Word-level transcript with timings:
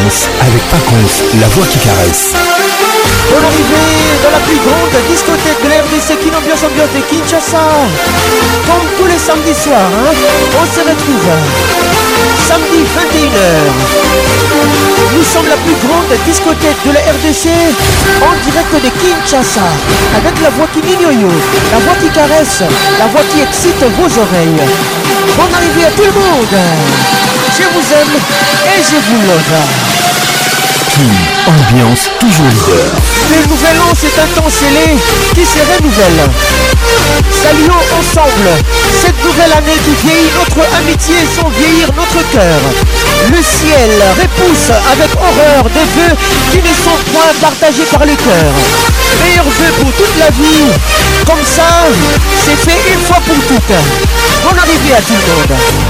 avec 0.00 0.12
avec 0.40 0.62
Paconce, 0.70 1.20
la 1.40 1.46
voix 1.48 1.66
qui 1.66 1.78
caresse 1.78 2.32
pour 3.28 3.40
l'arrivée 3.40 3.96
dans 4.24 4.32
la 4.34 4.42
plus 4.44 4.60
grande 4.60 4.92
discothèque 5.08 5.60
de 5.64 5.68
l'RDC 5.70 6.08
qui 6.22 6.28
ambiance 6.28 6.66
de 6.68 7.00
Kinshasa. 7.08 7.64
Comme 8.66 8.86
tous 8.98 9.08
les 9.08 9.16
samedis 9.20 9.56
soirs, 9.56 9.88
hein, 9.94 10.12
on 10.60 10.66
se 10.68 10.80
retrouve 10.84 11.30
samedi 12.48 12.80
21h. 12.96 13.46
Nous 15.14 15.24
sommes 15.24 15.48
la 15.48 15.56
plus 15.64 15.76
grande 15.86 16.10
discothèque 16.28 16.80
de 16.86 16.92
la 16.96 17.00
RDC 17.16 17.44
en 18.20 18.34
direct 18.50 18.72
de 18.84 18.90
Kinshasa 19.00 19.68
avec 20.18 20.34
la 20.42 20.50
voix 20.50 20.68
qui 20.74 20.82
mignonne, 20.82 21.32
la 21.72 21.78
voix 21.84 21.94
qui 22.02 22.10
caresse, 22.10 22.62
la 22.98 23.06
voix 23.12 23.24
qui 23.32 23.40
excite 23.40 23.80
vos 23.96 24.10
oreilles. 24.18 24.64
Bonne 25.38 25.54
arrivée 25.54 25.86
à 25.86 25.92
tout 25.94 26.04
le 26.04 26.14
monde. 26.14 26.56
Je 27.56 27.64
vous 27.70 27.86
aime 27.94 28.16
et 28.72 28.78
je 28.82 28.96
vous 29.06 29.20
love 29.26 29.58
ambiance 31.46 32.10
toujours 32.20 32.44
leader. 32.52 32.92
Le 33.32 33.46
nouvel 33.48 33.76
an, 33.80 33.92
c'est 33.96 34.12
un 34.20 34.28
temps 34.36 34.50
scellé 34.50 34.96
qui 35.34 35.44
se 35.48 35.60
renouvelle. 35.64 36.20
Saluons 37.42 37.84
ensemble 37.96 38.48
cette 39.00 39.16
nouvelle 39.24 39.52
année 39.52 39.78
qui 39.86 39.94
vieillit 40.06 40.30
notre 40.36 40.60
amitié 40.78 41.16
sans 41.36 41.48
vieillir 41.56 41.88
notre 41.96 42.20
cœur. 42.32 42.60
Le 43.32 43.40
ciel 43.42 43.90
repousse 44.18 44.72
avec 44.92 45.10
horreur 45.16 45.64
des 45.72 45.88
vœux 45.96 46.16
qui 46.52 46.58
ne 46.60 46.74
sont 46.74 46.98
point 47.12 47.32
partagés 47.40 47.86
par 47.90 48.02
le 48.04 48.14
cœur. 48.14 48.52
Meilleurs 49.24 49.44
vœux 49.44 49.72
pour 49.80 49.90
toute 49.96 50.16
la 50.20 50.30
vie, 50.36 50.68
comme 51.26 51.44
ça, 51.44 51.86
c'est 52.44 52.60
fait 52.70 52.80
une 52.94 53.00
fois 53.04 53.20
pour 53.26 53.36
toutes. 53.48 53.76
Bonne 54.44 54.58
arrivée 54.58 54.94
à 54.96 55.02
tout 55.02 55.89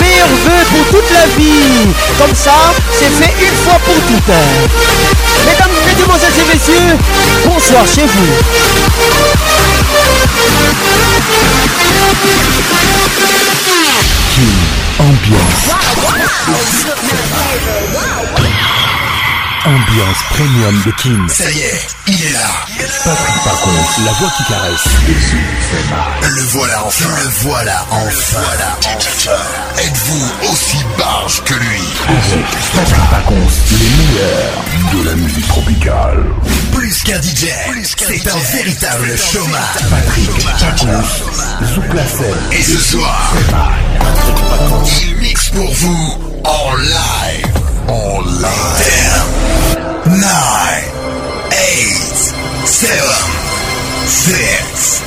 Meilleurs 0.00 0.34
vœux 0.44 0.64
pour 0.76 0.84
toute 1.00 1.10
la 1.16 1.24
vie. 1.40 1.88
Comme 2.20 2.36
ça, 2.36 2.76
c'est 3.00 3.12
fait 3.16 3.32
une 3.48 3.56
fois 3.64 3.80
pour 3.84 3.96
toutes. 3.96 4.36
Mesdames, 5.48 5.72
mesdemoiselles 5.88 6.36
et 6.36 6.52
messieurs, 6.52 6.92
bonsoir 7.48 7.84
chez 7.88 8.04
vous. 8.04 8.32
Wow! 17.94 17.98
Wow, 17.98 18.22
wow. 18.24 18.31
Ambiance 19.64 20.16
premium 20.34 20.74
de 20.84 20.90
King. 20.98 21.28
Ça 21.28 21.48
y 21.52 21.60
est, 21.60 21.88
il 22.08 22.14
est 22.26 22.32
là. 22.32 22.50
Patrick 23.04 23.36
Pacons, 23.44 24.04
la 24.04 24.12
voix 24.14 24.28
qui 24.36 24.44
caresse. 24.52 24.80
c'est 26.20 26.28
Le 26.30 26.42
voilà 26.48 26.84
enfin. 26.84 27.04
Le 27.22 27.28
voilà 27.48 27.86
enfin. 27.90 28.40
Voilà 28.44 29.40
Êtes-vous 29.80 30.52
aussi 30.52 30.78
barge 30.98 31.44
que 31.44 31.54
lui 31.54 31.80
Patrick 32.74 33.10
Pacons, 33.12 33.34
les 33.70 33.84
meilleurs 34.02 34.94
de 35.04 35.08
la 35.10 35.14
musique 35.14 35.46
tropicale. 35.46 36.24
Plus 36.74 36.98
qu'un 37.04 37.22
DJ, 37.22 37.46
c'est 37.98 38.30
un 38.32 38.38
véritable 38.56 39.16
chômage. 39.16 39.76
Patrick 39.88 40.30
Sous 41.62 41.74
Zouplacel. 41.74 42.34
Et 42.50 42.62
ce 42.62 42.78
soir, 42.78 43.32
Patrick 44.00 45.02
il 45.04 45.16
mixe 45.18 45.50
pour 45.50 45.72
vous 45.72 46.32
en 46.42 46.74
live. 46.76 47.61
all 47.88 48.22
live. 48.22 48.82
Ten, 48.82 50.14
nine, 50.20 50.84
eight, 51.52 52.14
seven, 52.66 53.24
six, 54.06 55.00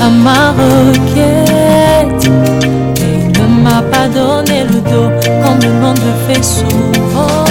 à 0.00 0.08
ma 0.08 0.52
requête 0.52 2.28
donner 4.10 4.64
le 4.64 4.80
dos, 4.90 5.28
comme 5.44 5.60
le 5.62 5.72
monde 5.80 5.98
le 5.98 6.34
fait 6.34 6.42
souvent. 6.44 7.46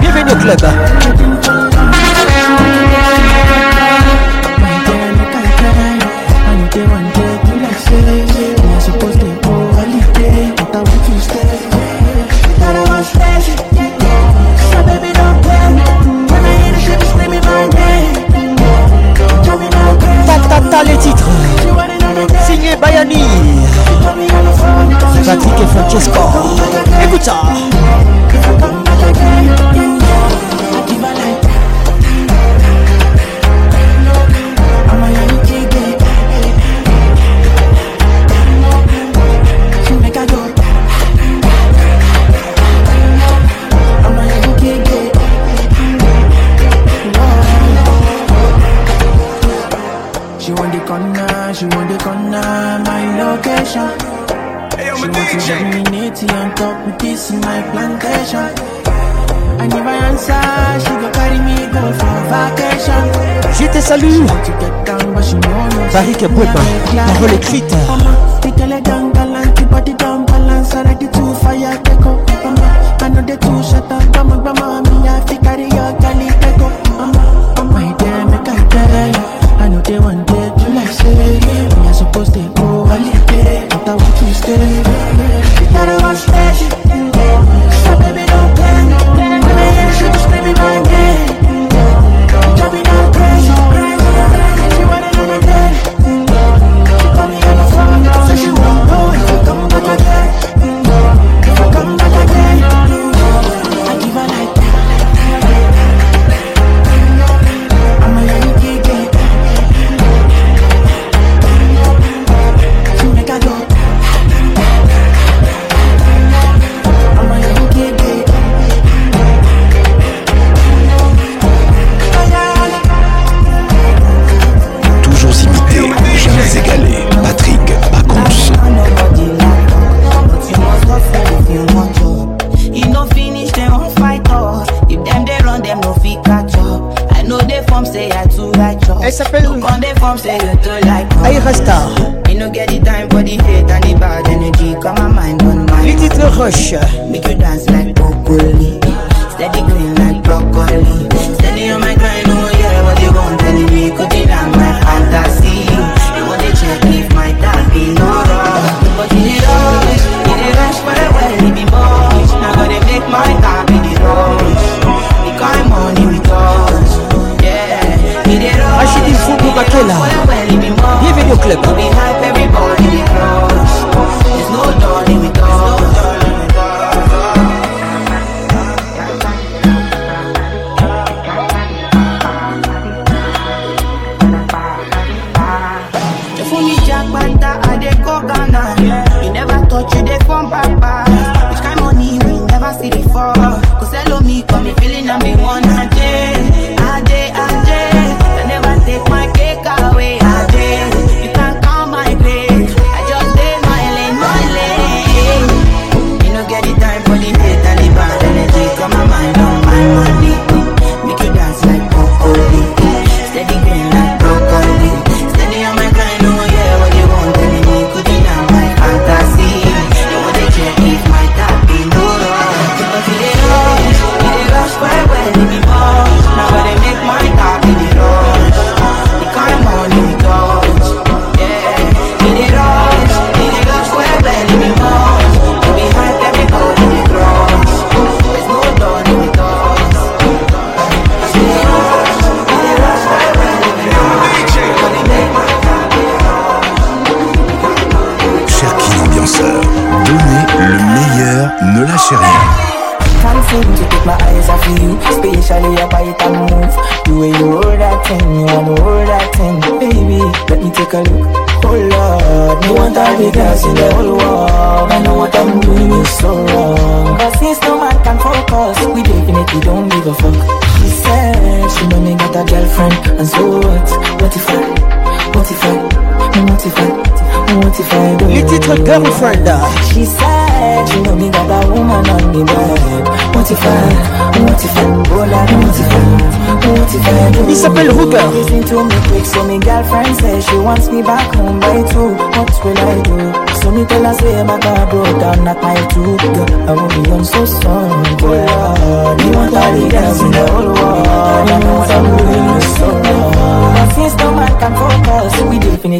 bienvenue 0.00 0.32
au 0.32 0.36
club. 0.36 1.37
ça 20.78 20.84
les 20.84 20.96
titres. 20.98 21.28
Signé 22.46 22.76
Bayani. 22.76 23.22
Patrick 25.26 25.60
et 25.60 25.66
Francesco. 25.66 26.20
Écoute 27.02 27.22
ça. 27.22 27.34
te 63.80 63.84
salue 63.84 64.20
Barik 65.92 66.26
Boueba, 66.28 66.52
parole 67.14 67.34
écrite 67.34 67.74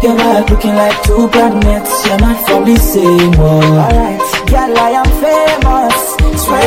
You're 0.02 0.16
not 0.16 0.50
looking 0.50 0.74
like 0.74 0.96
two 1.04 1.28
planets, 1.28 2.06
you're 2.06 2.18
not 2.18 2.36
from 2.46 2.64
the 2.64 2.76
same 2.78 3.32
world. 3.32 3.92
Alright, 3.92 4.48
girl, 4.48 4.72
I 4.86 4.90
am 5.00 5.19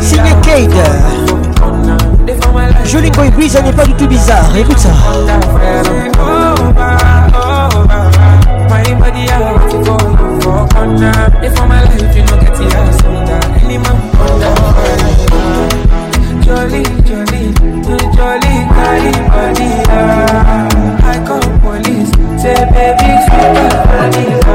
Signé 0.00 0.30
Kate 0.42 2.86
Joli 2.86 3.10
boy 3.12 3.30
ça 3.48 3.62
n'est 3.62 3.72
pas 3.72 3.84
du 3.84 3.92
tout 3.94 4.08
bizarre. 4.08 4.56
Écoute 4.56 4.78
ça. 4.78 4.88
wonder 11.02 11.18
my 11.20 11.26
life 11.84 11.94
you 12.00 12.02
do 12.08 12.14
get 12.24 12.52
the 12.56 12.64
ass 12.74 13.00
wonder 13.04 13.42
Any 13.64 13.76
man 13.78 13.98
Jolly, 16.44 16.82
mm, 16.82 16.96
jolly, 17.06 17.42
jolly, 18.16 18.54
body 18.74 19.68
ah. 19.88 20.66
I 21.02 21.04
call 21.26 21.46
police, 21.60 22.10
say 22.40 22.64
baby, 22.72 23.08
sweet 23.24 23.56
funny 23.88 24.26
ah. 24.44 24.50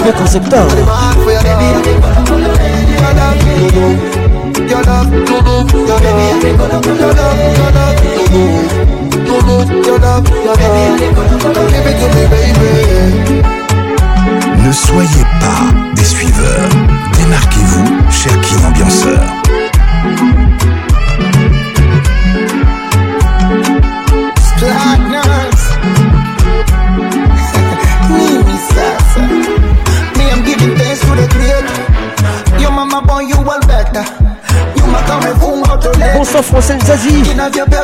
Super 0.00 0.14
concepteur. 0.16 0.66
Ne 14.62 14.72
soyez 14.72 15.24
pas 15.40 15.79
your 37.56 37.66
best. 37.66 37.79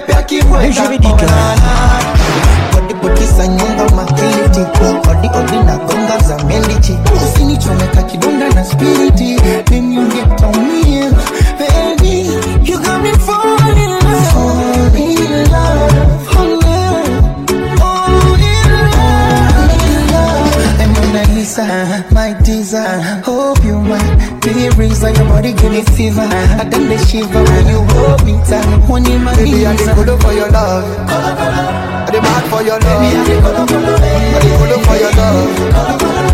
down 29.03 29.11
in 29.13 29.19
my 29.25 29.35
Baby, 29.37 29.51
knees. 29.51 29.65
I 29.67 29.77
for 29.95 30.33
your 30.33 30.51
love. 30.51 30.85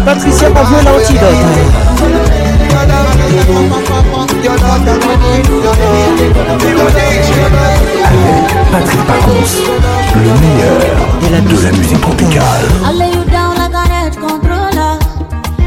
Patricia 0.04 0.48
Patrick 0.52 0.84
Pacons, 9.06 9.52
le 10.14 10.32
meilleur 10.40 10.80
de 11.20 11.26
la 11.32 11.38
musique 11.72 12.00
tropicale. 12.00 12.66
I 12.84 12.86
lay 12.92 13.10
you 13.12 13.22
down 13.30 13.54
like 13.58 13.74
an 13.74 13.90
edge 13.90 14.16
controller. 14.16 14.96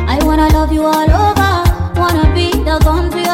I 0.08 0.18
wanna 0.24 0.48
love 0.52 0.72
you 0.74 0.86
all 0.86 1.10
over. 1.10 1.64
Wanna 2.00 2.28
be 2.34 2.50
the 2.52 2.78
country. 2.84 3.25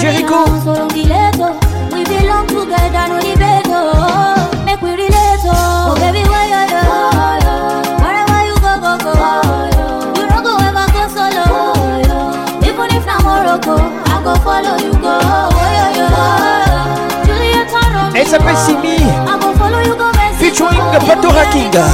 Jericho. 0.00 0.44
We 0.48 0.56
belong 0.64 0.88
together, 2.48 3.04
no 3.12 3.20
debate. 3.20 3.68
we 4.80 5.12
Oh, 5.52 5.92
baby, 6.00 6.24
why 6.24 6.48
are 6.56 6.64
you? 6.72 6.80
you 8.48 8.56
go, 8.64 8.80
go, 8.80 8.96
go. 8.96 9.12
You 10.16 10.24
don't 10.24 10.40
go 10.40 10.56
ever 10.56 10.88
go 10.88 11.04
solo. 11.12 12.00
Even 12.64 12.96
if 12.96 13.04
I'm 13.04 13.20
Morocco, 13.28 13.76
I 14.08 14.10
go 14.24 14.32
follow 14.40 14.80
you 14.80 14.96
go. 15.04 15.12
Oh, 15.52 18.16
a 18.16 18.38
Pessimi. 18.40 19.04
Featuring 20.40 20.80
the 20.96 21.00
Patora 21.04 21.44
oh, 21.44 21.52
King. 21.52 21.68
the 21.72 21.84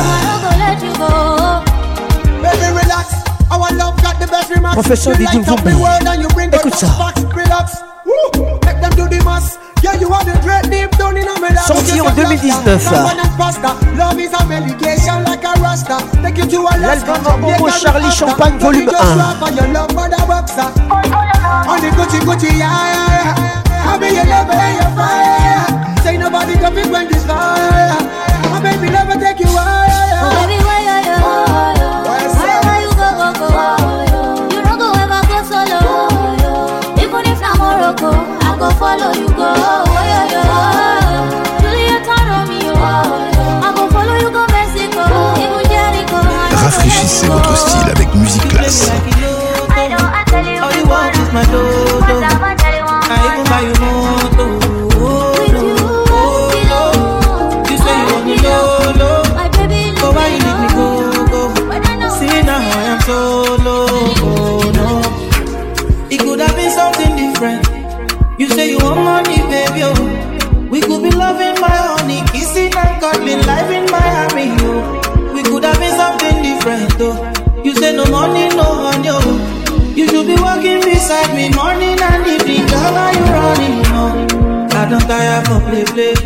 Professeur 4.76 5.14
Vumbi. 5.14 5.72
Écoute 6.54 6.74
ça. 6.76 6.86
en 12.08 12.12
2019. 12.14 12.78
L'album 16.80 17.18
en 17.26 17.36
bonbon 17.38 17.68
Charlie 17.72 18.10
Champagne 18.12 18.56
volume 18.58 18.88
1. 18.90 18.92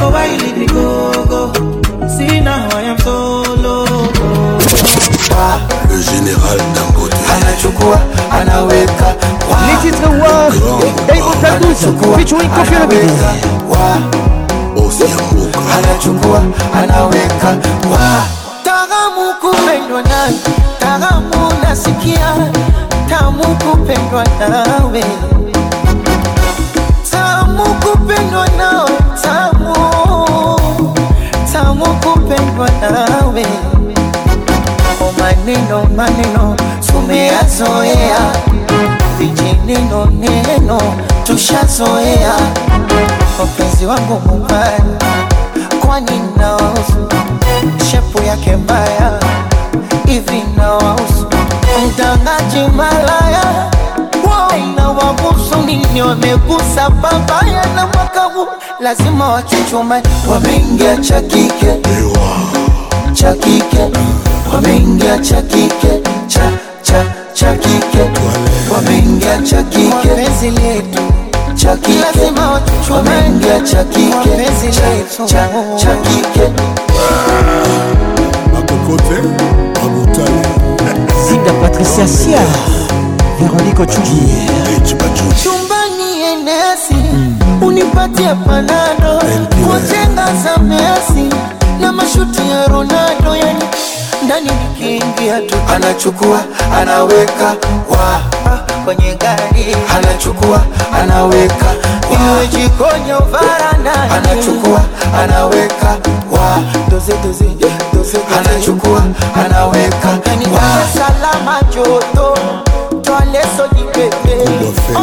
Oh, 0.00 0.10
why 0.10 0.24
you 0.24 0.38
leave 0.40 0.56
me 0.56 0.66
go, 0.68 1.12
go 1.28 2.08
See 2.08 2.40
now 2.40 2.66
I 2.72 2.80
am 2.96 2.98
so 3.00 3.42
loco 3.60 4.24
Le 5.90 6.00
général 6.02 6.58
d'un 6.74 6.87
anachukua 7.58 8.00
anaweka 8.40 9.14
anachukua 15.74 16.42
anaweka 16.82 17.56
tagamu 18.62 19.34
kupendwa 19.40 20.02
nawe 20.02 20.34
tagamu 20.78 21.52
nasikia 21.62 22.34
tamu 23.08 23.42
kupendwa 23.44 24.24
nawe 24.48 25.04
tamu 27.10 27.62
kupendwa 27.62 28.48
nawe 28.48 28.98
tamu 29.22 29.74
tamu 31.52 31.86
kupendwa 32.00 32.70
nawe 33.10 33.67
maneno 35.36 35.84
maneno 35.96 36.54
tumeyazoea, 36.86 38.32
vijineno 39.18 40.06
neno 40.20 40.78
tushazoea. 41.24 42.32
Mpenzi 43.54 43.86
wangu 43.86 44.20
mubaya, 44.26 44.80
kwani 45.86 46.20
nawahusu? 46.36 47.08
Shepu 47.90 48.22
yake 48.22 48.56
mbaya 48.56 49.18
hivi 50.06 50.44
nawahusu? 50.56 51.26
Mtangaji 51.88 52.76
malaya 52.76 53.68
wabusu 55.06 55.56
nini? 55.66 56.02
Wamegusa 56.02 56.90
babaya 56.90 57.66
na 57.74 57.86
mwaka 57.86 58.28
lazima 58.80 59.28
wachuchumai 59.28 60.02
wameingia 60.30 60.96
chakike 60.96 61.80
chakike, 63.14 63.14
chakike 63.76 64.37
wameingia 64.52 65.18
cha 65.18 65.42
kike 65.42 66.00
cha 66.28 66.50
cha 66.82 67.04
cha 67.32 67.52
kike 67.54 68.02
wameingia 68.74 69.42
cha 69.42 69.62
kike 69.62 70.08
penzi 70.16 70.50
letu 70.50 70.98
cha 71.54 71.76
kike 71.76 71.98
lazima 71.98 72.50
watuchwe 72.50 72.96
wameingia 72.96 73.60
cha 73.60 73.84
kike 73.84 74.28
penzi 74.28 74.66
letu 74.80 75.26
cha 75.26 75.48
cha 75.78 75.96
kike 75.96 76.52
makokote 78.52 79.22
mabutani 79.82 80.48
Zinda 81.28 81.52
Patricia 81.52 82.08
Sia 82.08 82.40
Veronique 83.40 83.82
Ochugi 83.82 84.48
chumbani 85.42 86.20
enesi 86.32 87.04
unipatie 87.66 88.34
panado 88.46 89.22
kwa 89.66 89.80
chenga 89.80 90.26
za 90.44 90.58
Messi 90.62 91.34
na 91.80 91.92
mashuti 91.92 92.50
ya 92.50 92.66
Ronaldo 92.66 93.36
yani 93.36 93.64
ndani 94.28 94.50
nikiingia 94.62 95.40
tu 95.40 95.54
anachukua 95.74 96.40
anaweka 96.80 97.46
wa 97.90 98.20
kwenye 98.84 99.14
gari 99.14 99.76
anachukua 99.96 100.60
anaweka 101.02 101.66
iwe 102.10 102.46
jikoni 102.46 103.10
au 103.10 103.24
varandani 103.24 104.12
anachukua 104.14 104.80
anaweka 105.22 105.96
wa 106.32 106.62
doze 106.90 107.14
doze 107.24 107.44
doze 107.92 108.18
anachukua 108.38 109.02
anaweka 109.46 110.12
ni 110.38 110.44
yaani 110.54 110.82
salama 110.98 111.60
joto 111.74 112.38
toaleso 113.02 113.68
jipepe 113.76 114.36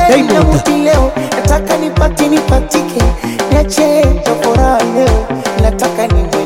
Diamond 0.09 0.67
leo 0.83 1.11
nataka 1.35 1.77
nipate 1.77 2.27
nipatike 2.27 3.03
niache 3.51 4.05
furaha 4.43 4.77
leo 4.95 5.27
nataka 5.63 6.07
nini 6.07 6.40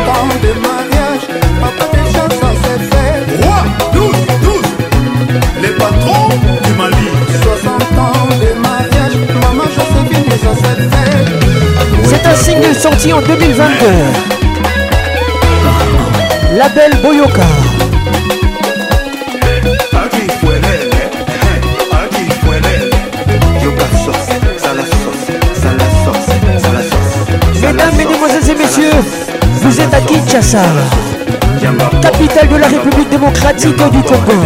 un 12.31 12.35
single 12.35 12.73
sorti 12.79 13.09
en 13.11 13.21
2022. 13.21 13.59
Label 16.57 16.95
Boyoka. 17.01 17.41
Mesdames, 27.63 27.95
Mesdemoiselles 27.97 28.49
et 28.49 28.55
Messieurs, 28.55 28.89
vous 29.61 29.81
êtes 29.81 29.93
à 29.93 29.99
Kinshasa, 30.01 30.59
capitale 32.01 32.47
de 32.47 32.55
la 32.57 32.67
République 32.67 33.09
démocratique 33.09 33.75
du 33.75 34.01
Congo. 34.03 34.45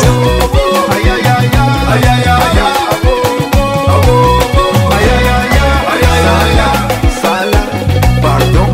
Pardon, 8.21 8.67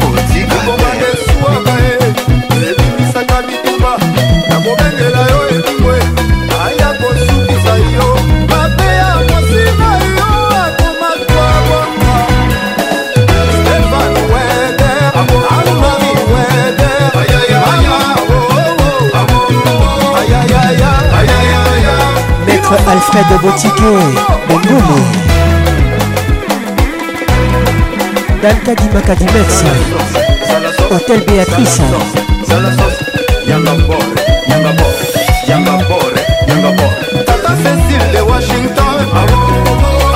Maître 22.70 22.88
Alfred 22.92 23.40
Botiqué, 23.42 23.98
Bengomo. 24.48 25.00
Danta 28.44 28.76
Dimakadimex, 28.76 29.64
Hôtel 30.92 31.22
Béatrice. 31.24 31.82
Tata 37.26 37.56
Cécile 37.56 38.12
de 38.14 38.22
Washington. 38.22 40.09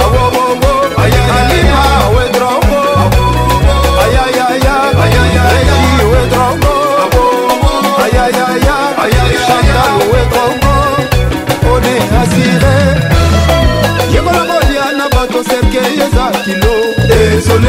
kilo 16.44 16.94
désolé 17.08 17.68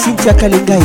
sintia 0.02 0.32
kalengai 0.34 0.78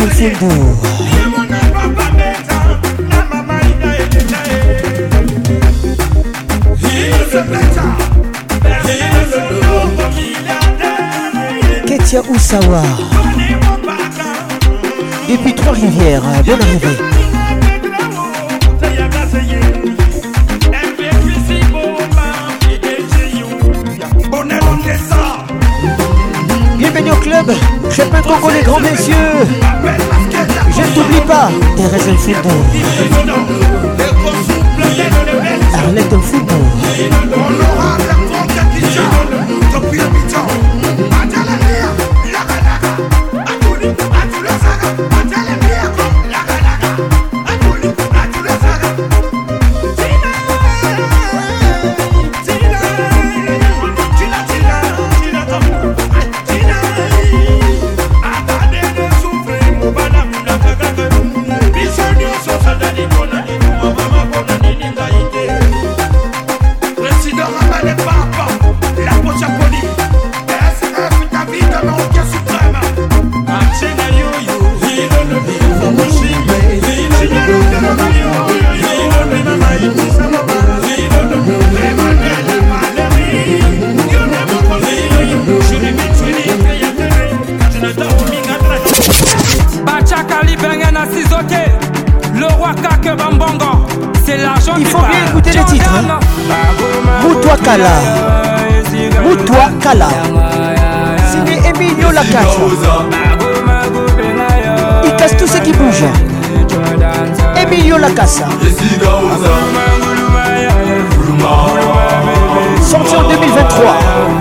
Kinsindu 0.00 0.48
Ketia 11.86 12.20
Oussawa 12.28 12.82
puis 15.42 15.54
Trois-Rivières, 15.54 16.22
bonne 16.44 16.60
arrivée 16.60 16.96
Bienvenue 26.78 27.10
au 27.12 27.16
club 27.16 27.52
je 28.02 28.06
peux 28.08 28.22
trop 28.22 28.48
les 28.48 28.62
grands 28.62 28.80
messieurs 28.80 29.14
Je 30.70 30.80
ne 30.80 30.86
t'oublie 30.94 31.20
pas 31.26 31.50
Thérèse 31.76 32.06
le 32.08 32.14
football 32.16 32.52
Arlette 35.74 36.12
le 36.12 36.18
football 36.18 37.29
kala 97.70 97.96
mutwa 99.22 99.66
kala 99.82 100.08
signé 101.30 101.56
emilio 101.70 102.08
il 105.04 105.14
casse 105.16 105.36
tout 105.36 105.46
ce 105.46 105.58
qui 105.60 105.72
bouge 105.72 106.04
emilio 107.62 107.96
lakasa 107.98 108.48
sorti 112.90 113.14
en 113.16 113.28
2023 113.28 114.39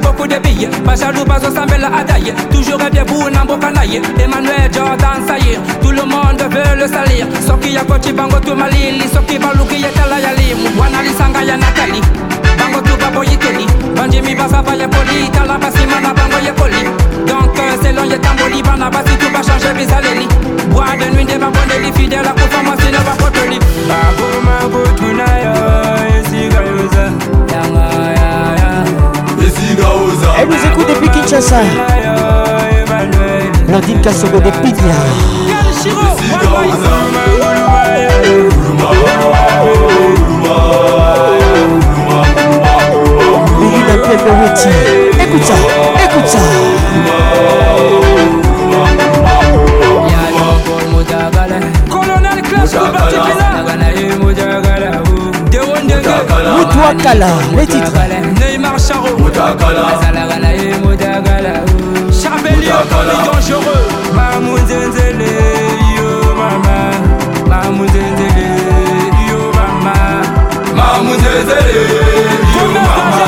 beaucoup 0.00 0.26
de 0.26 0.38
billes. 0.38 0.68
Pas 0.84 0.94
jaloux, 0.96 1.24
pas 1.24 1.38
au 1.38 1.50
sans 1.54 1.62
à 1.62 2.04
taille. 2.04 2.34
Toujours 2.50 2.78
bien 2.90 3.04
pour 3.04 3.26
un 3.26 3.58
canaille. 3.58 4.02
Emmanuel 4.22 4.70
Jordan, 4.72 5.22
ça 5.26 5.38
y 5.38 5.52
est, 5.52 5.60
tout 5.82 5.90
le 5.90 6.02
monde 6.04 6.40
veut 6.50 6.76
le 6.76 6.86
salir. 6.86 7.26
Soki 7.46 7.72
ya 7.72 7.84
kochi 7.84 8.12
bango 8.12 8.38
tu 8.40 8.54
malili, 8.54 9.04
soki 9.12 9.38
baluki 9.38 9.80
ya 9.82 9.88
yali. 9.88 10.22
ya 10.22 10.34
limu. 10.34 10.80
Wanalisanga 10.80 11.42
ya 11.44 11.56
Natali, 11.56 12.00
bango 12.58 12.80
tu 12.82 12.96
babo 12.98 13.22
yiteli. 13.24 13.66
mi 14.22 14.34
basa 14.34 14.62
ya 14.76 14.88
poli, 14.88 15.28
tala 15.32 15.58
basimana 15.58 16.12
bango 16.14 16.38
ya 16.44 16.52
poli. 16.52 16.82
Donc 17.26 17.56
euh, 17.58 17.76
selon 17.82 18.04
ya 18.10 18.18
tamboli, 18.18 18.62
banabasi 18.62 19.16
tu 19.18 19.30
vas 19.32 19.42
changer 19.42 19.72
bizaleli. 19.76 20.28
Bois 20.68 20.94
de 20.98 21.14
nuit, 21.14 21.24
des 21.24 21.34
de 21.36 21.82
les 21.82 21.92
fidèles 21.92 22.26
à 22.26 22.45
princesa 31.38 31.60
Claudine 33.66 34.00
Kasogo 34.00 34.40
de 34.40 34.50
Pigna 34.52 34.94
Écoute 45.20 45.44
ça, 45.44 45.54
écoute 46.06 46.26
ça 46.26 46.38
Colonel 51.90 52.42
Classe 52.42 52.76
Moutouakala, 56.56 57.26
les 57.56 57.66
titres 57.66 57.92
Neymar 58.40 58.78
Charo 58.78 59.16
Moutouakala 59.18 60.24
Mouliakola 62.56 63.14
dangereux 63.30 63.88
Mamou 64.14 64.56
Zenzele 64.66 65.26
Yo 65.96 66.34
mama 66.34 66.90
Mamou 67.48 67.86
Zenzele 67.86 68.44
Yo 69.28 69.52
mama 69.52 70.22
Mamou 70.74 71.14
Zenzele 71.16 71.82
Yo 72.56 72.66
mama 72.72 73.26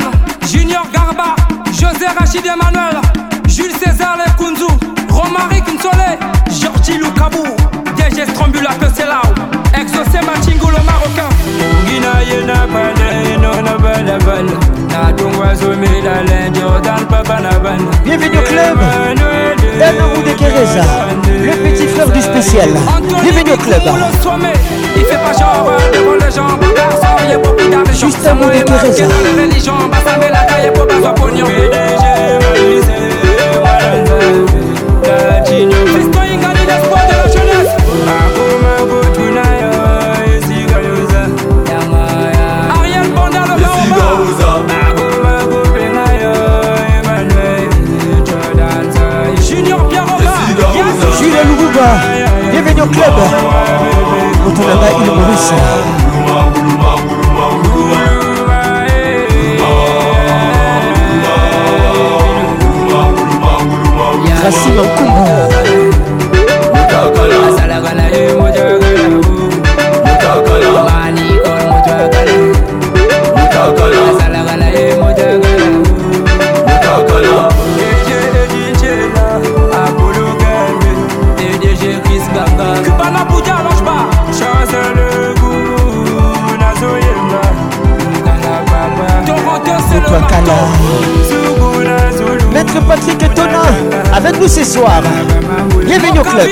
Junior 0.53 0.87
Garba 0.93 1.35
José 1.73 2.07
Rachid 2.19 2.47
Emmanuel 2.47 3.01
Jules 3.49 3.75
César 3.85 4.17
Lekunzu 4.25 4.69
Romaric 5.09 5.67
Nsole 5.69 6.19
Georgie 6.61 6.99
Loukabou 6.99 7.47
DJ 8.17 8.31
Strambula 8.31 8.71
que 8.81 8.87
c'est 8.97 9.05
là 9.05 9.21
Exaucé 9.79 10.25
machingo 10.25 10.69
le 10.71 10.83
marocain 10.85 11.29
Guina 11.87 12.25
yena 12.25 12.65
bana 12.67 13.11
eno 13.29 13.51
na 13.61 13.77
bana 13.77 14.17
bana 14.25 14.53
Na 14.89 15.13
dungwa 15.13 15.55
zomi 15.55 15.87
la 16.03 16.23
lendi 16.23 16.61
odan 16.63 17.05
papa 17.11 17.41
na 17.43 17.59
bana 17.59 17.85
Bienvenue 18.05 18.39
au 18.39 18.43
club 18.43 18.79
Danourou 19.79 20.23
de 20.23 20.33
Kereza 20.33 20.83
Le 21.27 21.71
petit 21.71 21.87
frère 21.89 22.09
du 22.09 22.23
spécial 22.23 22.71
Bienvenue 23.23 23.53
au 23.53 23.57
club 23.59 23.83
Il 24.97 25.05
fait 25.05 25.17
pas 25.19 25.39
genre 25.39 25.69
euh, 25.71 25.93
devant 25.99 26.15
les 26.15 26.35
gens 26.35 26.47
Juste 27.99 28.27
un 28.27 28.35
mot 28.35 28.47
de 28.47 28.63
Kereza 28.63 29.05
Dans 29.05 29.13
les 29.25 29.45
religions 29.45 29.75
Bassa 29.91 30.17
la 30.19 30.41
taille 30.45 30.73
pour 30.73 30.87
pas 30.87 30.97
nanga 51.77 52.51
bienvenue 52.51 52.81
au 52.81 52.87
club 52.87 53.15
moto 54.45 54.63
nanga 54.69 54.89
ile 54.97 55.13
maurice 55.17 55.55
racine 64.45 64.83
nkumbu 64.83 65.29
azalaka 67.49 67.95
na 67.95 68.05
ye 68.09 68.35
moja 68.41 68.66
Maître 92.53 92.75
Patrick 92.87 93.19
Tonin, 93.35 93.63
avec 94.15 94.41
nous 94.41 94.47
ce 94.47 94.63
soir. 94.65 95.03
Bienvenue 95.85 96.21
au 96.21 96.23
club. 96.23 96.49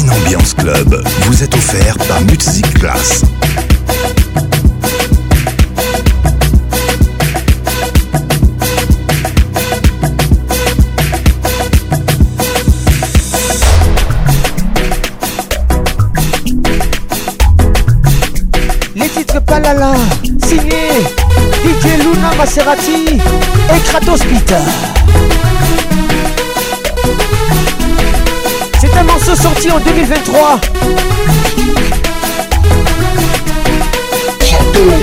Une 0.00 0.10
ambiance 0.12 0.54
club 0.54 1.02
vous 1.26 1.42
est 1.42 1.54
offert 1.54 1.96
par 2.06 2.20
Music 2.22 2.72
Class. 2.78 3.24
Maserati 22.38 23.04
et 23.68 23.80
Kratos 23.80 24.20
C'est 28.80 28.96
un 28.96 29.02
morceau 29.02 29.34
sorti 29.34 29.68
en 29.72 29.80
2023. 29.80 30.60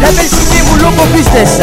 La 0.01 0.11
signé 0.11 0.61
Moulombo 0.63 1.03
Business. 1.13 1.59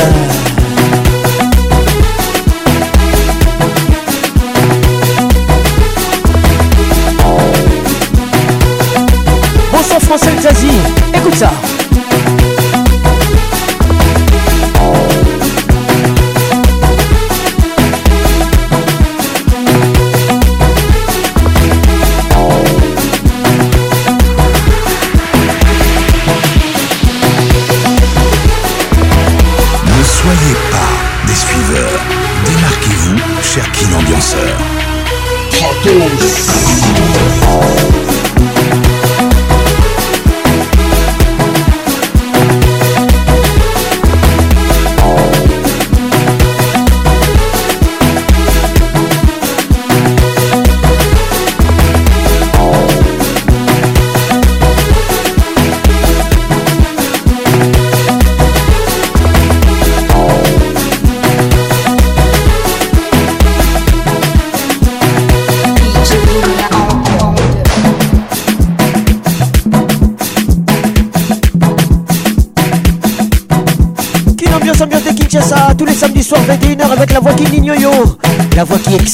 Bon 9.73 9.79
sang 9.83 10.01
français 10.01 10.33
Zazie, 10.43 10.68
écoute 11.14 11.35
ça. 11.37 11.51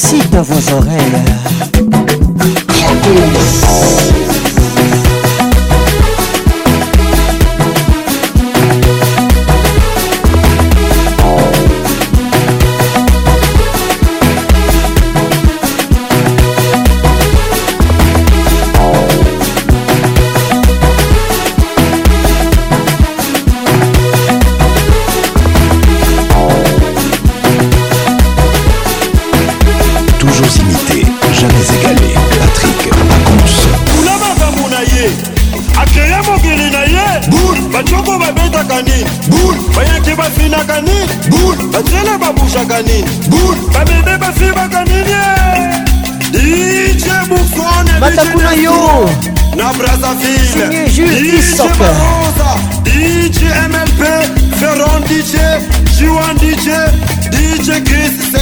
excite 0.01 0.31
dans 0.31 0.43
vos 0.43 0.75
oreilles. 0.75 1.48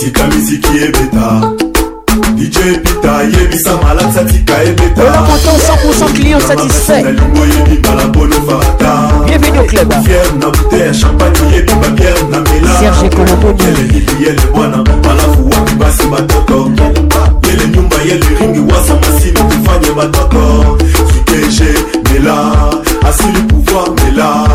Tika 0.00 0.24
misiki 0.28 0.76
ebeta 0.84 1.52
DJ 2.36 2.78
Pita 2.82 3.22
yebisa 3.22 3.76
malata 3.82 4.24
tika 4.24 4.62
ebeta 4.62 5.02
Ola 5.02 5.20
Motos 5.20 6.06
100% 6.06 6.12
client 6.16 6.42
satisfait 6.42 7.02
Nalingo 7.04 7.44
yebima 7.44 7.94
la 7.94 8.06
bono 8.06 8.36
fata 8.48 9.22
Bienvenue 9.26 9.58
au 9.58 9.64
club 9.66 9.92
Fier 10.02 10.32
na 10.40 10.46
bouteille 10.48 10.94
champagne 10.94 11.32
yebima 11.54 11.90
Pierre 11.94 12.24
na 12.30 12.40
mela 12.40 12.78
Serge 12.80 13.14
Koloboni 13.14 13.64
Yele 13.66 13.82
libi 13.82 14.12
yele 14.24 14.42
bwana 14.54 14.76
Malafu 14.78 15.44
wapi 15.44 15.74
basi 15.74 16.02
batoto 16.06 16.70
Yele 16.78 16.90
bwana 17.00 17.31
ile 17.52 17.68
nyumba 17.74 17.96
yeliringi 17.96 18.72
wasa 18.72 18.94
masini 18.94 19.38
kufanye 19.40 19.90
mataka 19.90 20.46
sudeje 21.06 21.74
mela 22.12 22.52
asili 23.08 23.42
pouvoir 23.48 23.88
mela 24.04 24.48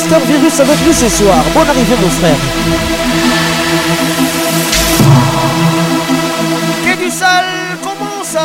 Master 0.00 0.20
Virus 0.20 0.60
avec 0.60 0.86
nous 0.86 0.92
ce 0.94 1.08
soir. 1.10 1.36
Bonne 1.52 1.68
arrivée 1.68 1.96
mon 2.00 2.08
frère. 2.08 2.36
Que 6.84 7.04
du 7.04 7.10
sale 7.10 7.76
commence 7.82 8.36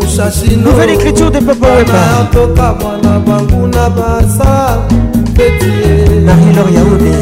musasino 0.00 0.70
nouvelle 0.70 0.90
écriture 0.90 1.30
de 1.30 1.38
papa 1.38 1.66
weba 1.78 2.02
toka 2.32 2.74
mwana 2.80 3.18
bangu 3.24 3.66
na 3.68 3.88
basa 3.96 4.80
petie 5.34 6.22
marie 6.26 6.52
lor 6.56 6.68
yaobe 6.76 7.14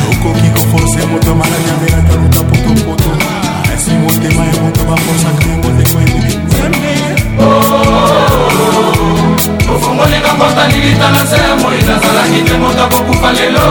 ofungolinga 9.72 10.30
kota 10.38 10.64
lilita 10.68 11.08
na 11.10 11.22
se 11.26 11.36
ya 11.36 11.54
moi 11.62 11.76
nazalaki 11.86 12.40
te 12.48 12.54
moto 12.58 12.84
akokufa 12.84 13.30
lelo 13.32 13.66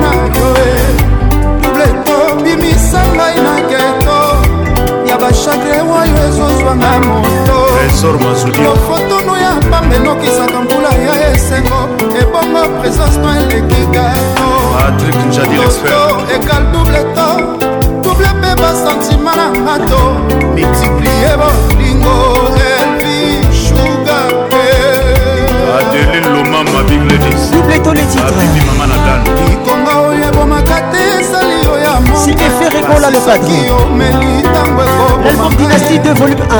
la 0.00 0.01
bashagre 5.32 5.80
oyo 5.98 6.18
ezozwanga 6.28 6.90
motofotono 7.06 9.32
ya 9.44 9.52
pamba 9.70 9.94
enokisaka 9.96 10.58
mbula 10.64 10.90
ya 11.08 11.14
esengo 11.34 11.78
ebongo 12.20 12.62
présence 12.78 13.18
no 13.22 13.28
eleki 13.40 13.82
gato 13.94 14.48
ekal 16.36 16.62
double 16.72 17.02
to 17.16 17.28
double 18.02 18.30
mpe 18.40 18.50
basentima 18.60 19.32
na 19.36 19.46
mato 19.66 20.02
multiplie 20.56 21.30
bolingo 21.40 22.16
elvi 22.78 23.18
shuga 23.64 24.18
adeline 25.78 26.28
loma 26.34 26.60
mabigledis 26.72 27.42
double 27.52 27.76
to 27.84 27.90
le 27.94 28.02
titre 28.12 28.44
ikonga 29.52 29.92
oyo 30.08 30.24
ebomaka 30.28 30.78
te 30.80 30.80
esali 31.20 31.56
yo 31.64 31.74
ya 31.84 31.94
signé 32.22 32.44
Ferregola 32.58 33.10
le 33.10 33.18
Patron. 33.22 35.18
L'album 35.24 35.54
Dynastie 35.54 35.98
2 36.00 36.12
volume 36.14 36.40
1. 36.48 36.52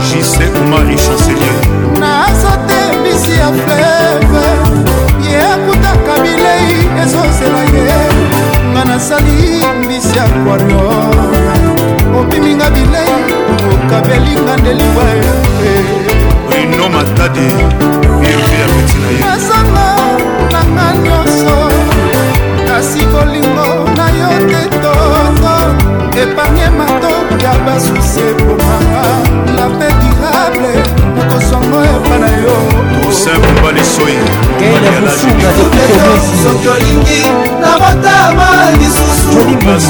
jise 0.08 0.44
kumari 0.46 0.96
chancelier 0.96 1.58
naza 2.00 2.56
te 2.68 2.96
mbisi 2.98 3.32
ya 3.40 3.48
fleve 3.64 4.49
ezosela 7.02 7.62
ye 7.74 7.82
nga 8.70 8.84
nasali 8.84 9.34
mbisi 9.84 10.16
ya 10.18 10.24
kwario 10.40 10.82
obiminga 12.20 12.68
bilei 12.74 13.18
okabelinga 13.74 14.54
ndeliba 14.60 15.04
wino 16.50 16.84
matadi 16.94 17.46
yepe 18.26 18.54
ya 18.60 18.66
peti 18.72 18.96
na 19.02 19.08
ye 19.16 19.20
nazanga 19.26 19.86
nanga 20.52 20.84
nyonso 21.04 21.56
kasi 22.68 23.00
kolingo 23.12 23.68
na 23.98 24.06
yo 24.18 24.28
te 24.50 24.62
toto 24.82 25.54
epargne 26.22 26.66
matoko 26.78 27.32
ya 27.44 27.52
basuse 27.64 28.24
ekomanga 28.30 29.04
la 29.56 29.66
pe 29.78 29.88
durable 30.00 30.72
nakosongo 31.16 31.78
epa 31.92 32.14
na 32.22 32.30
yo 32.44 32.89
toussaint 33.10 33.38
mobali 33.44 33.82
soi 33.84 34.14
soki 36.42 36.68
olingi 36.68 37.20
na 37.60 37.70
motama 37.80 38.48
lisusu 38.78 39.38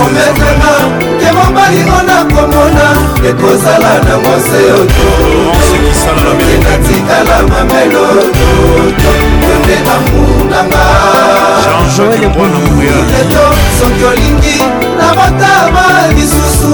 ometanga 0.04 0.72
te 1.20 1.28
mobali 1.36 1.82
ona 1.98 2.18
komona 2.32 2.88
ekozala 3.28 3.92
na 4.08 4.14
mose 4.24 4.58
yotoekatikala 4.68 7.36
mamelo 7.50 8.06
yote 8.38 9.12
bamunanga 9.84 10.84
soki 13.80 14.02
olingi 14.04 14.58
na 14.98 15.06
motama 15.14 15.84
lisusu 16.16 16.72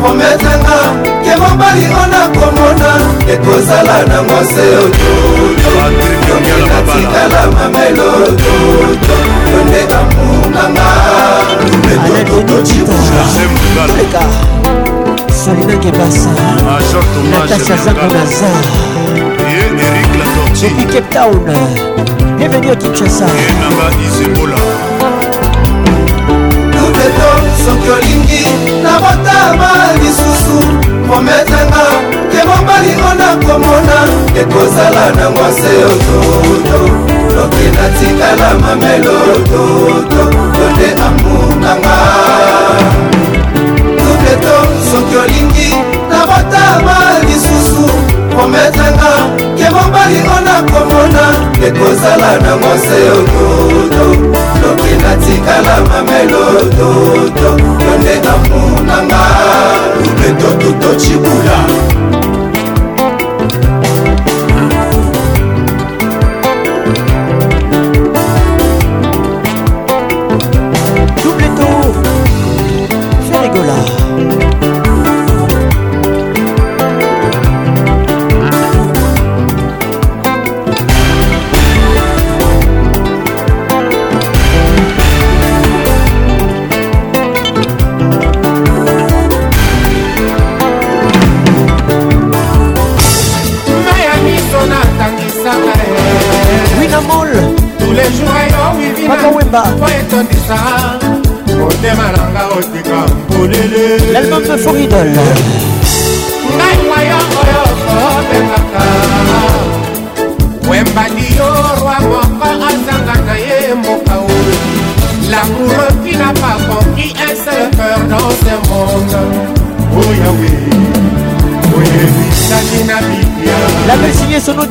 prometanga 0.00 0.78
ke 1.24 1.32
mobali 1.42 1.84
ona 2.04 2.22
komona 2.40 2.90
ekozala 3.34 3.96
na 4.10 4.18
mwase 4.22 4.64
ototoyonatikala 4.84 7.40
mamelo 7.54 8.08
toto 8.40 9.16
yonde 9.52 9.82
amunganga 9.98 10.88
lumetototocibuoleka 11.64 14.22
salina 15.44 15.76
kebasa 15.76 16.30
natasha 17.34 17.76
zango 17.76 18.06
nazar 18.14 18.62
depuis 20.62 20.92
cape 20.92 21.10
town 21.12 21.38
bienvenue 22.38 22.70
à 22.70 22.72
kinshasa 22.76 23.26
soki 27.68 27.90
olingi 27.90 28.42
nabotama 28.82 29.70
lisusu 30.02 30.56
prometanga 31.08 31.84
ke 32.32 32.40
mobali 32.48 32.92
ona 33.10 33.28
komona 33.46 33.96
ekozala 34.40 35.02
na 35.16 35.26
mwase 35.30 35.72
ototo 35.92 36.78
loki 37.36 37.66
natikala 37.76 38.48
mamelo 38.62 39.16
toto 39.50 40.24
yonde 40.58 40.88
amour 41.06 41.48
nanga 41.60 41.96
tupleto 44.00 44.56
soki 44.90 45.16
olingi 45.22 45.68
nabotama 46.10 46.96
lisusu 47.28 47.82
prometanga 48.30 49.47
balingo 49.92 50.40
nakomona 50.44 51.24
ekozala 51.68 52.30
nango 52.44 52.72
se 52.84 53.00
ototo 53.18 54.06
noki 54.60 54.94
natikala 55.02 55.74
mamelo 55.88 56.44
toto 56.76 57.48
yo 57.84 57.92
nde 57.98 58.14
amunanga 58.32 59.20
ubetotuto 60.06 60.88
cibula 61.00 61.56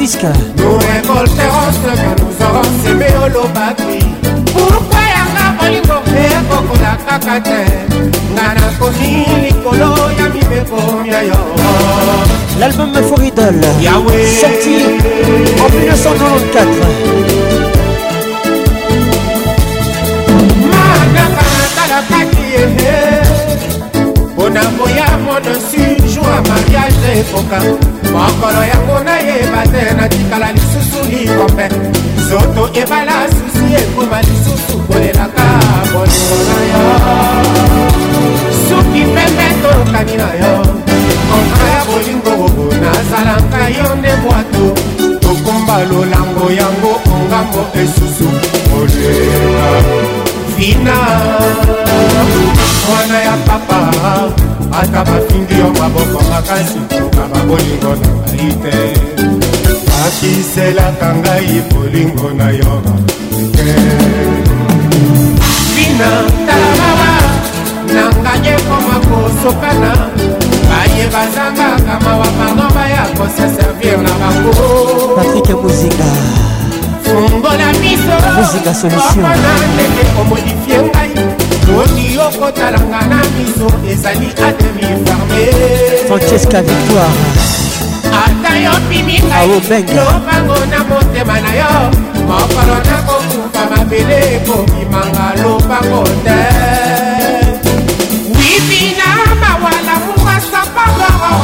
disque 0.07 0.25
nous 0.57 0.77
récolterons 0.91 1.69
ce 1.73 1.79
que 1.83 2.23
nous 2.23 2.47
aurons 2.47 2.69
semé 2.87 3.07
olobaki 3.25 4.05
pourkui 4.45 5.05
yanga 5.17 5.45
molingo 5.59 5.97
mpe 6.09 6.21
ekokola 6.37 6.93
kaka 7.05 7.37
te 7.49 7.61
nga 8.33 8.45
nakomi 8.57 9.11
likolo 9.43 9.89
ya 10.19 10.25
mibeko 10.33 10.81
ya 11.11 11.21
yo 11.29 11.39
l'album 12.59 12.91
foridol 13.09 13.59
yawe 13.87 14.17
sorti 14.39 14.73
en 15.53 15.69
1994 15.79 17.76
ya 26.37 26.43
mariage 26.43 27.11
ekoka 27.19 27.59
mokolo 28.13 28.61
yango 28.73 28.97
nayeba 29.05 29.61
te 29.73 29.81
natikala 29.97 30.51
lisusu 30.53 30.99
likombe 31.09 31.67
nzoto 32.17 32.63
ebala 32.81 33.13
susi 33.35 33.65
ekoma 33.81 34.19
lisusu 34.27 34.75
kolelaka 34.87 35.45
bolingo 35.93 36.37
na 36.47 36.57
yo 36.71 36.83
suki 38.67 39.01
pembe 39.13 39.47
tokani 39.61 40.15
na 40.21 40.29
yo 40.41 40.53
kontra 41.29 41.67
ya 41.75 41.81
bolingo 41.89 42.33
nazalaka 42.81 43.61
yo 43.77 43.95
nde 43.95 44.11
bwato 44.23 44.65
tokumba 45.21 45.77
lolango 45.89 46.47
yango 46.51 46.91
ongambo 47.13 47.61
esusu 47.83 48.27
kolela 48.69 49.69
fina 50.55 50.95
mwana 52.89 53.17
ya 53.25 53.33
papa 53.47 54.46
ata 54.71 55.03
bafindi 55.05 55.59
yo 55.59 55.67
maboko 55.79 56.19
makasi 56.31 56.75
na 57.15 57.23
babolingo 57.31 57.93
na 58.01 58.09
ngai 58.25 58.51
te 58.63 58.77
bakiselaka 59.87 61.09
ngai 61.23 61.53
bolingo 61.71 62.27
na 62.39 62.47
yo 62.59 62.73
te 63.55 63.71
bina 65.75 66.09
talabawa 66.49 67.11
nanganye 67.93 68.53
koma 68.67 68.97
kosokana 69.09 69.91
baye 70.69 71.03
bazangaka 71.13 71.93
mawa 72.05 72.27
bango 72.37 72.67
baya 72.75 73.03
koseservir 73.17 73.97
na 74.05 74.13
bango 74.21 74.51
patrike 75.15 75.53
bozinga 75.61 76.11
fungola 77.07 77.67
miso 77.81 78.13
bozinga 78.35 78.73
solution 78.81 79.25
omodifie 80.19 80.79
ngai 80.91 81.06
oki 81.83 82.17
okotalanga 82.19 82.99
na 83.11 83.21
miso 83.37 83.69
ezali 83.91 84.27
atemifarme 84.45 85.43
francesca 86.09 86.59
victoire 86.67 87.21
ata 88.25 88.51
yo 88.65 88.73
pimiaiobango 88.89 90.57
na 90.73 90.79
motema 90.89 91.37
na 91.45 91.51
yo 91.61 91.73
mokolo 92.29 92.75
nakokufa 92.89 93.61
mabele 93.71 94.17
ekobimanga 94.37 95.25
lopango 95.43 96.01
te 96.25 96.39
wibina 98.37 99.07
mawala 99.41 99.93
mukasapagoo 100.05 101.35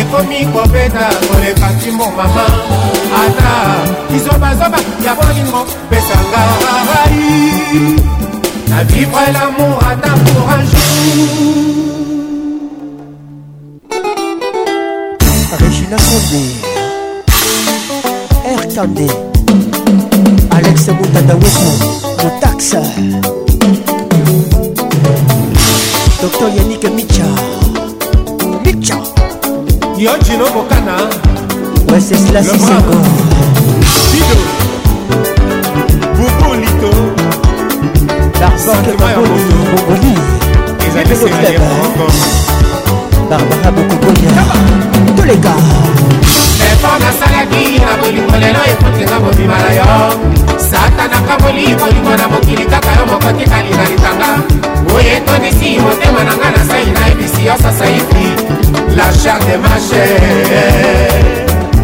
ekomi 0.00 0.46
kobeta 0.54 1.06
kolekaki 1.28 1.90
mo 1.98 2.06
mama 2.16 2.46
ata 3.22 3.50
kizobazoba 4.08 4.78
ya 5.04 5.12
bolingo 5.18 5.62
pesanga 5.90 6.42
rai 6.88 7.38
à 8.72 8.84
vivre 8.84 9.18
l'amour 9.32 9.78
à 9.82 9.96
ta 9.96 10.10
pour 10.10 10.48
un 10.48 10.62
jour. 10.62 11.68
Regina 15.58 15.96
Condé, 15.96 16.44
Erkandé, 18.46 19.06
Alex 20.50 20.88
Moutanda 20.88 21.34
Wekmo, 21.34 22.10
Moutax, 22.22 22.76
Docteur 26.22 26.48
Yannick 26.56 26.84
Micha, 26.94 27.26
Micha, 28.64 28.98
Yojino 29.98 30.44
Bokana, 30.50 31.08
Wesley 31.90 32.18
Slassi 32.18 32.58
Senghor, 32.58 33.04
Dido. 34.12 34.76
darbanboboli 38.40 40.14
barbara 43.28 43.70
bokobolia 43.72 44.44
toleka 45.16 45.52
effort 46.68 47.00
nasalaki 47.04 47.80
na 47.80 48.02
bolingo 48.02 48.36
lelo 48.38 48.58
ekotinga 48.72 49.20
mobima 49.20 49.56
na 49.58 49.72
yo 49.74 50.12
satanaka 50.70 51.36
boli 51.42 51.74
bolingo 51.80 52.16
na 52.16 52.28
mokili 52.28 52.64
kaka 52.64 52.90
yo 52.98 53.06
moko 53.06 53.32
tikalinga 53.38 53.84
litanga 53.90 54.30
oyo 54.96 55.10
etondisi 55.16 55.78
motema 55.80 56.24
na 56.24 56.34
nga 56.36 56.48
na 56.56 56.64
sai 56.68 56.86
na 56.96 57.08
ebisi 57.12 57.44
yo 57.46 57.54
sasaifi 57.62 58.26
la 58.96 59.04
char 59.22 59.40
de 59.46 59.56
mache 59.58 60.06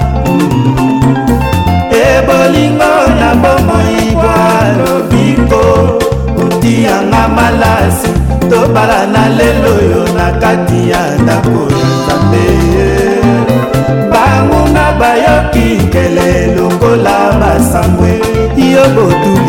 ebolingo 1.91 3.07
na 3.19 3.35
bomoibwa 3.35 4.35
lobiko 4.77 5.63
otiyanga 6.45 7.27
malasi 7.27 8.07
tobala 8.49 9.07
na 9.07 9.29
lelo 9.29 9.75
yo 9.91 10.13
na 10.17 10.31
kati 10.39 10.89
ya 10.89 11.17
ndako 11.23 11.63
ya 11.71 11.91
nzambe 11.97 12.45
bangunga 14.11 14.91
bayoki 14.99 15.83
nkele 15.83 16.55
lokola 16.57 17.31
basambwe 17.39 18.09
yo 18.73 18.83
botu 18.95 19.44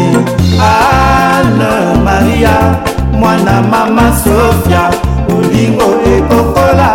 mwana 3.18 3.54
mama 3.70 4.02
sofia 4.24 4.90
olingo 5.38 5.84
ekokola 6.14 6.88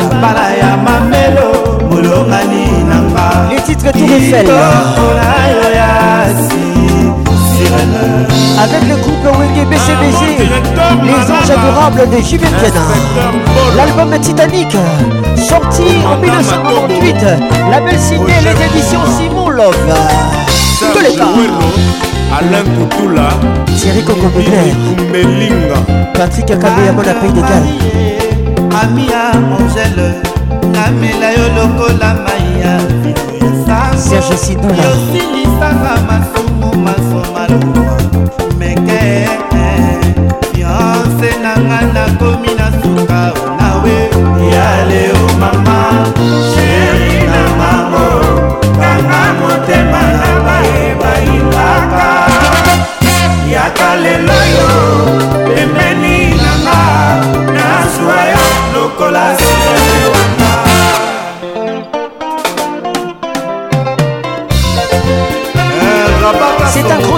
yapala 0.00 0.46
ya 0.60 0.76
mamelo 0.76 1.46
molongani 1.90 2.64
nanga 2.88 3.24
ikokola 3.70 5.48
yo 5.50 5.70
yasi 5.78 6.68
avec 8.62 8.82
le 8.88 8.94
groupe 9.02 9.28
Wenge 9.40 9.64
BCBG, 9.66 10.48
les 11.04 11.32
anges 11.32 11.50
adorables 11.50 12.08
de 12.10 12.20
Jimmy 12.22 12.46
L'album 13.76 14.18
Titanic, 14.20 14.72
sorti 15.48 15.82
en 16.06 16.16
1998, 16.18 17.14
la 17.70 17.80
belle 17.80 17.98
cité, 17.98 18.32
les 18.42 18.64
éditions 18.64 19.00
Simon 19.18 19.50
Love. 19.50 19.74
Tous 20.92 20.98
les 21.02 21.14
cas. 21.16 21.24
alain 22.36 22.66
kutula 22.76 23.26
thierry 23.78 24.02
kokobelinga 24.06 25.78
patrik 26.14 26.50
akabeya 26.50 26.92
mwana 26.92 27.14
pei 27.14 27.32
degal 27.32 27.64
amia 28.82 29.30
angele 29.32 30.10
namela 30.72 31.30
yo 31.30 31.46
lokola 31.56 32.14
mai 32.14 32.60
ya 32.60 32.78
vino 33.00 33.32
ya 33.40 33.98
sango 33.98 34.68
yosilisaka 34.82 35.90
masumu 36.08 36.76
masomaloa 36.82 38.07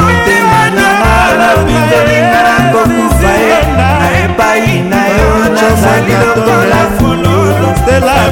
motema 0.00 0.62
na 0.76 0.86
nalobindelinga 1.38 2.40
nakokufa 2.46 3.32
ye 3.46 3.58
na 3.78 3.88
epai 4.22 4.64
na 4.90 5.00
yo 5.16 5.30
nazali 5.56 6.14
lokola 6.22 6.80
fululu 6.96 7.68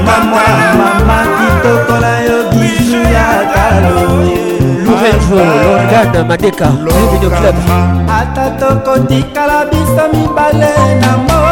mama 0.07 0.45
mama 0.81 1.19
kitokola 1.39 2.13
yo 2.29 2.39
bisu 2.57 3.01
ya 3.17 3.29
kalo 3.55 3.97
lourenjo 4.85 5.35
lorgan 5.39 6.27
madeka 6.29 6.69
luminoclub 6.85 7.57
ata 8.21 8.45
tokotikala 8.61 9.59
biso 9.71 10.05
mibale 10.13 10.73
na 11.01 11.13
mo 11.27 11.52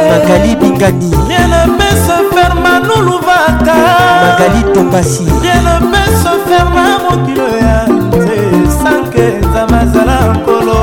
makali 0.00 0.56
bingani 0.56 1.10
rienepesa 1.28 2.16
ferma 2.32 2.78
nuluvaka 2.80 3.74
makali 4.22 4.62
tombasi 4.74 5.24
rienepesa 5.42 6.32
ferma 6.48 6.84
mokilo 7.04 7.48
ya 7.60 7.88
nze 7.88 8.38
sanke 8.82 9.22
eza 9.26 9.66
mazala 9.68 10.32
nkolo 10.32 10.76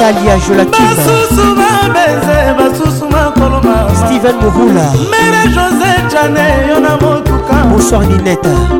talia 0.00 0.38
jolakibasusu 0.48 1.46
babeze 1.60 2.38
basusu 2.58 3.04
makolo 3.10 3.60
mama 3.62 3.92
steven 3.96 4.34
morula 4.36 4.88
mere 5.10 5.48
josé 5.54 5.92
jane 6.12 6.68
yo 6.68 6.80
na 6.80 6.90
motuka 6.96 7.54
bonsoir 7.70 8.02
nineta 8.08 8.79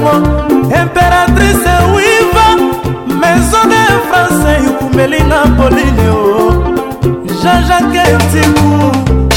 bongo 0.00 0.46
imperatrice 0.82 1.72
wiva 1.94 2.46
maison 3.20 3.68
de 3.68 3.84
france 4.08 4.52
yukumelinga 4.64 5.40
polino 5.56 6.14
jean-jacque 7.40 8.04
ntiku 8.16 8.68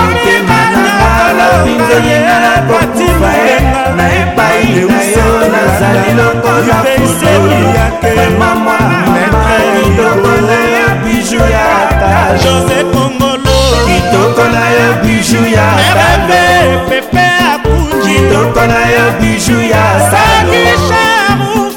motema 0.00 0.60
na 0.72 0.82
ngai 0.98 1.32
lapinzelinga 1.38 2.36
na 2.44 2.54
kokufa 2.68 3.30
ye 3.44 3.56
na 3.96 4.04
epai 4.20 4.64
na 4.90 5.00
yo 5.14 5.28
nazali 5.52 6.10
lokola 6.18 6.76
fudulu 6.96 7.60
vrema 8.02 8.48
mwana 8.62 9.06
mama 9.12 9.54
idoko 9.84 10.32
na 10.48 10.58
ya 10.76 10.88
biju 11.02 11.40
ya 11.54 11.64
ata 11.82 12.12
jose 12.42 12.78
kongo 12.92 13.29
kitoko 14.10 14.42
na 14.52 14.64
yo 14.70 14.92
biju 15.02 15.40
ya 15.54 15.66
pembe 15.94 16.42
pepe 16.90 17.24
akunji 17.52 18.14
kitoko 18.14 18.62
na 18.66 18.80
yo 18.94 19.04
biju 19.20 19.56
ya 19.72 19.84
salokitoko 20.10 21.70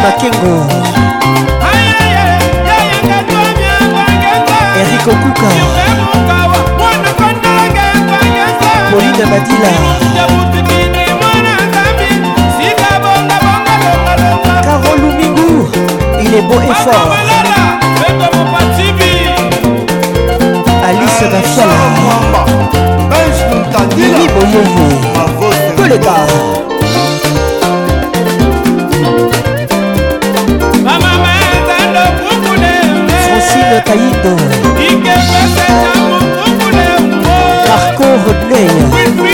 bakengo 0.04 0.54
erik 4.80 5.06
okuka 5.12 5.50
polina 8.90 9.24
badila 9.30 9.72
carol 14.44 15.00
mingu 15.20 15.52
il 16.24 16.34
est 16.38 16.42
beau 16.48 16.60
et 16.68 16.76
fort 16.84 17.10
alice 20.88 21.24
bafiala 21.32 21.80
nini 23.96 24.26
boyoyo 24.34 24.86
koleka 25.76 26.16
saïdo 33.94 34.36
carco 37.66 38.06
rodney 38.26 39.33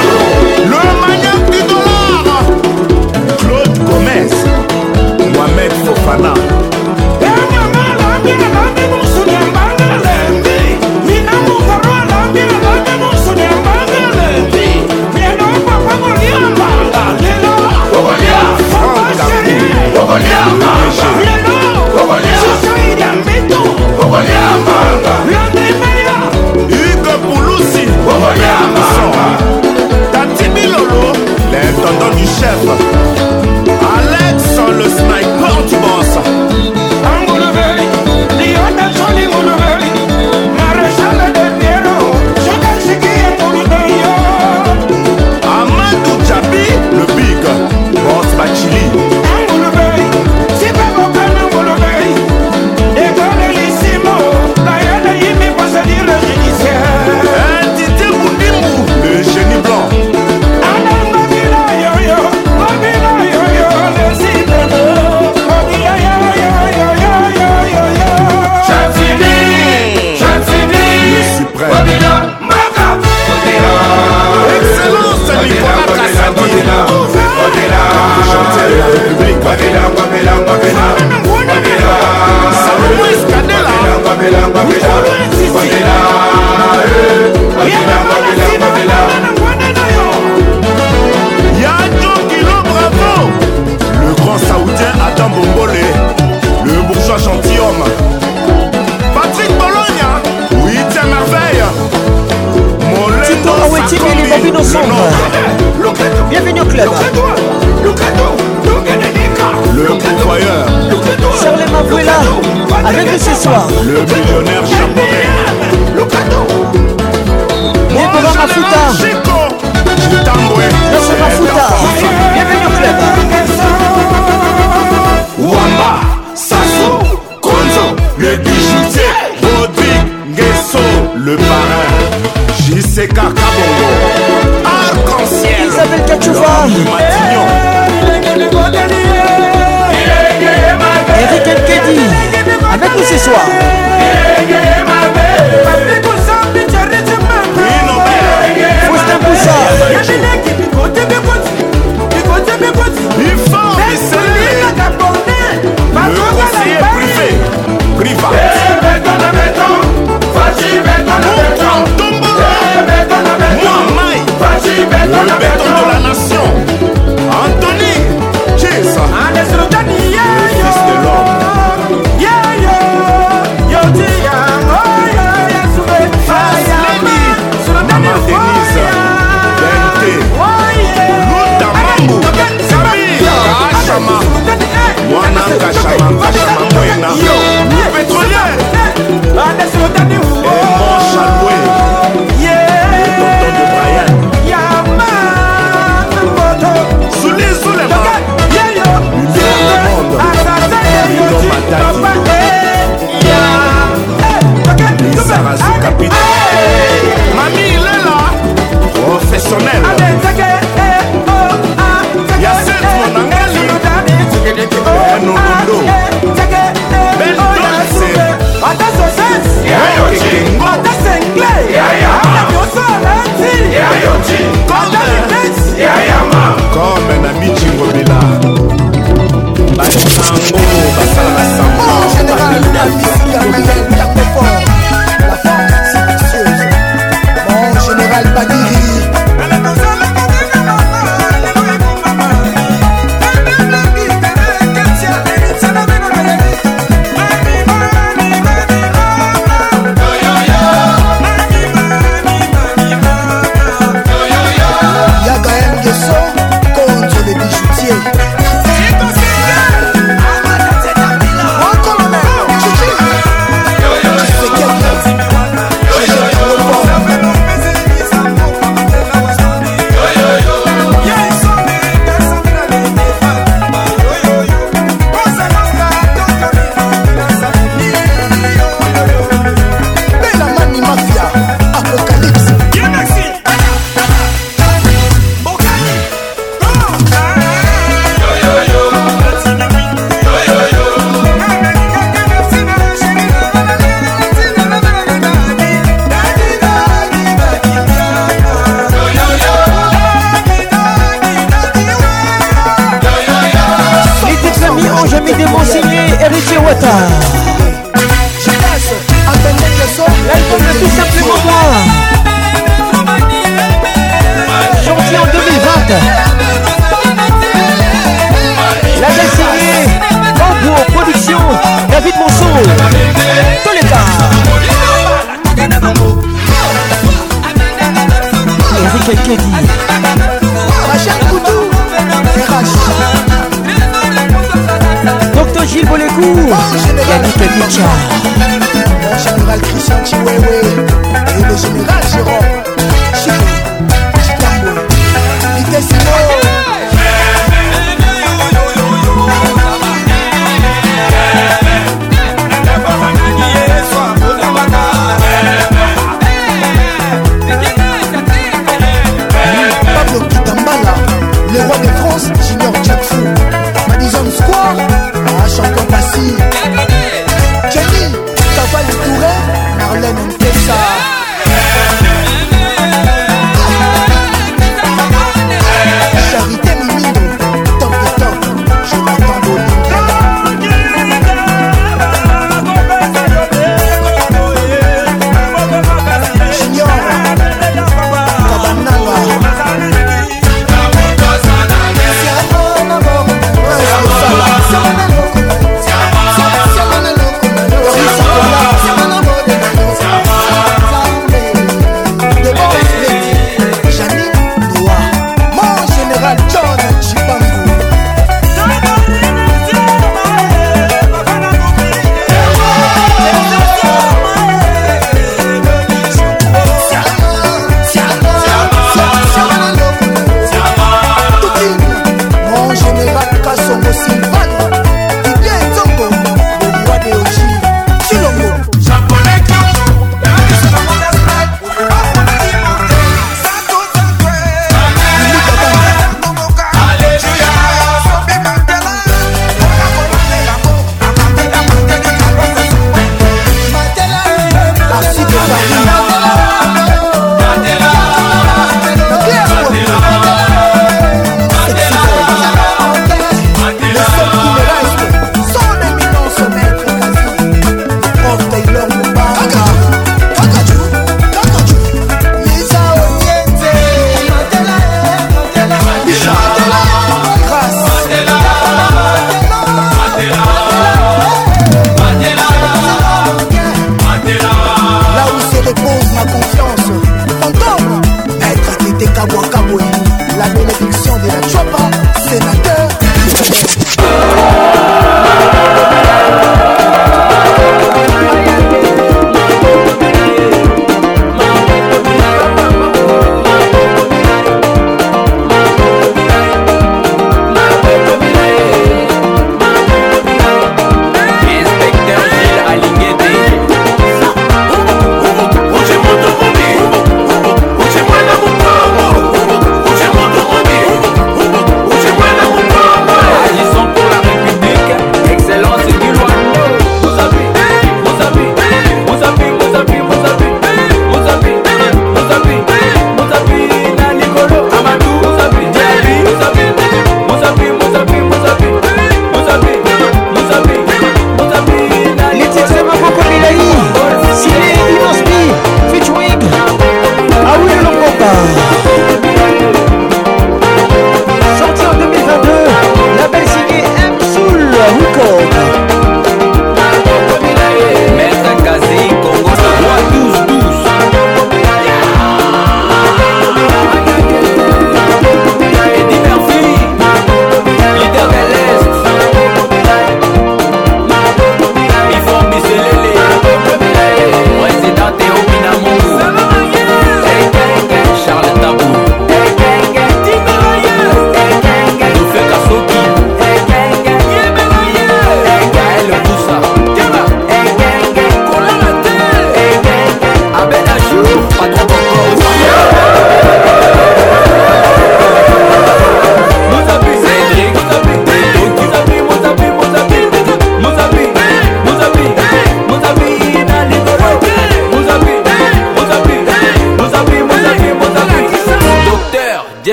chef 32.25 33.10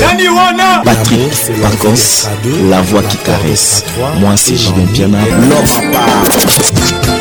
nani 0.00 0.28
wana 0.28 0.78
patrik 0.84 1.32
pacons 1.62 2.28
la 2.70 2.80
voix 2.82 3.02
qui 3.02 3.16
caresse 3.26 3.84
mwasi 4.20 4.54
jidin 4.56 4.86
piana 4.86 5.18
lopapa 5.48 7.19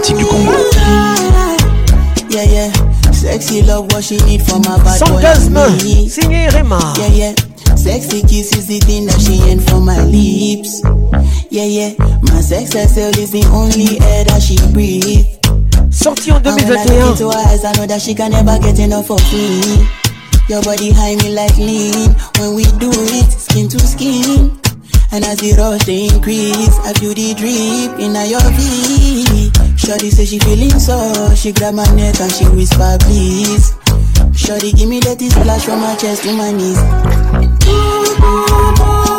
démocratique 0.00 0.16
du 0.18 0.24
Congo. 0.26 0.52
Yeah, 2.30 2.44
yeah. 2.44 2.72
Sexy 3.12 3.62
love, 3.62 3.92
what 3.92 4.02
she 4.04 4.16
need 4.24 4.42
for 4.42 4.58
my 4.60 4.76
bad 4.82 5.00
boy. 5.00 5.20
Yeah, 5.20 7.08
yeah. 7.08 7.34
Sexy 7.76 8.22
kiss 8.22 8.52
is 8.56 8.66
the 8.66 8.78
thing 8.80 9.06
that 9.06 9.20
she 9.20 9.40
ain't 9.50 9.62
for 9.68 9.80
my 9.80 10.00
lips. 10.04 10.80
Yeah, 11.50 11.64
yeah. 11.64 11.94
My 12.22 12.40
sex 12.40 12.72
herself 12.72 13.18
is 13.18 13.30
the 13.32 13.44
only 13.52 13.98
air 14.00 14.24
that 14.24 14.42
she 14.42 14.56
breathe. 14.72 15.26
Sorti 15.92 16.30
en 16.32 16.40
2021. 16.40 16.76
when 16.76 16.78
I 16.78 16.82
look 16.82 17.12
into 17.12 17.30
her 17.30 17.50
eyes, 17.50 17.64
I 17.64 17.72
know 17.74 17.86
that 17.86 18.00
she 18.00 18.14
can 18.14 18.30
never 18.30 18.58
get 18.60 18.78
enough 18.78 19.10
of 19.10 19.20
me. 19.32 19.86
Your 20.48 20.62
body 20.62 20.90
high 20.92 21.16
me 21.16 21.34
like 21.34 21.56
lean. 21.58 22.12
When 22.38 22.54
we 22.54 22.64
do 22.78 22.90
it, 22.90 23.32
skin 23.32 23.68
to 23.70 23.78
skin. 23.80 24.59
And 25.12 25.24
as 25.24 25.38
the 25.40 25.54
rush 25.58 25.84
they 25.86 26.04
increase, 26.04 26.78
I 26.78 26.92
feel 26.92 27.12
the 27.12 27.34
drip 27.34 27.98
in 27.98 28.14
your 28.30 28.40
V. 28.54 29.50
Shorty 29.76 30.08
say 30.08 30.24
she 30.24 30.38
feeling 30.38 30.70
so, 30.70 31.34
she 31.34 31.50
grab 31.50 31.74
my 31.74 31.84
neck 31.96 32.20
and 32.20 32.30
she 32.30 32.44
whisper 32.46 32.96
please. 33.00 33.74
Shorty 34.38 34.70
give 34.72 34.88
me 34.88 35.00
that 35.00 35.18
splash 35.20 35.64
from 35.64 35.80
my 35.80 35.96
chest 35.96 36.22
to 36.22 36.32
my 36.32 36.52
knees. 36.52 36.78
Ooh, 37.66 38.24
ooh, 38.24 38.86
ooh. 38.86 39.09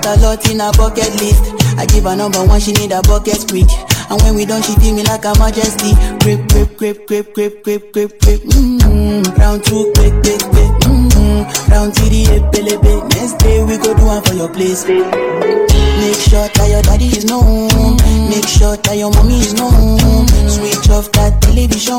got 0.00 0.18
a 0.18 0.20
lot 0.20 0.50
in 0.50 0.60
a 0.60 0.70
bucket 0.72 1.10
list. 1.20 1.54
I 1.78 1.86
give 1.86 2.04
her 2.04 2.16
number 2.16 2.44
one, 2.44 2.60
she 2.60 2.72
need 2.72 2.92
a 2.92 3.02
bucket 3.02 3.44
quick. 3.48 3.68
And 4.14 4.22
when 4.22 4.34
we 4.36 4.44
done, 4.46 4.62
she 4.62 4.74
feel 4.76 4.94
me 4.94 5.02
like 5.02 5.24
a 5.24 5.36
majesty. 5.40 5.90
Grip, 6.22 6.46
grip, 6.46 6.78
grip, 6.78 7.04
grip, 7.08 7.34
grip, 7.34 7.64
grip, 7.64 7.92
grip, 7.92 8.20
grip. 8.22 8.40
hmm 8.54 9.22
Round 9.42 9.64
two, 9.64 9.90
quick, 9.96 10.14
quick, 10.22 10.38
quick. 10.54 10.70
hmm 10.86 11.42
Round 11.68 11.92
three, 11.96 12.22
the 12.30 13.10
Next 13.10 13.42
day 13.42 13.64
we 13.64 13.76
go 13.76 13.90
do 13.96 14.04
one 14.06 14.22
for 14.22 14.34
your 14.34 14.48
place. 14.54 14.86
Make 14.86 16.14
sure 16.30 16.46
that 16.46 16.66
your 16.70 16.82
daddy 16.82 17.10
is 17.10 17.24
known. 17.24 17.98
Make 18.30 18.46
sure 18.46 18.76
that 18.76 18.94
your 18.94 19.10
mommy 19.18 19.40
is 19.42 19.54
known. 19.54 19.98
Switch 20.46 20.90
off 20.94 21.10
that 21.18 21.42
television. 21.42 21.98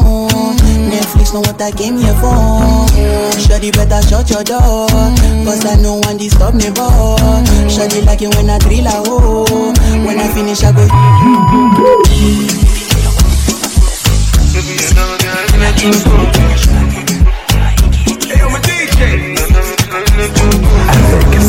Netflix 0.87 1.33
know 1.33 1.41
what 1.41 1.59
I 1.61 1.71
came 1.71 1.97
here 1.97 2.15
for. 2.23 2.31
Shawty 3.43 3.75
better 3.75 3.99
shut 4.07 4.29
your 4.31 4.43
door. 4.45 4.87
Cause 5.43 5.65
I 5.67 5.75
know 5.83 5.99
one 6.07 6.15
disturb 6.15 6.55
me 6.55 6.71
boy. 6.71 7.19
Shawty 7.67 8.05
like 8.05 8.21
it 8.21 8.31
when 8.39 8.49
I 8.49 8.59
drill 8.59 8.87
a 8.87 9.03
hole. 9.03 9.73
When 10.07 10.15
I 10.19 10.27
finish 10.33 10.63
I 10.63 10.71
go. 10.71 11.99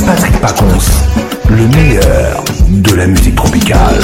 Avec 0.09 0.33
Patrick 0.41 0.41
Paconce 0.41 0.91
le 1.51 1.67
meilleur 1.69 2.45
de 2.69 2.95
la 2.95 3.07
musique 3.07 3.35
tropicale. 3.35 4.01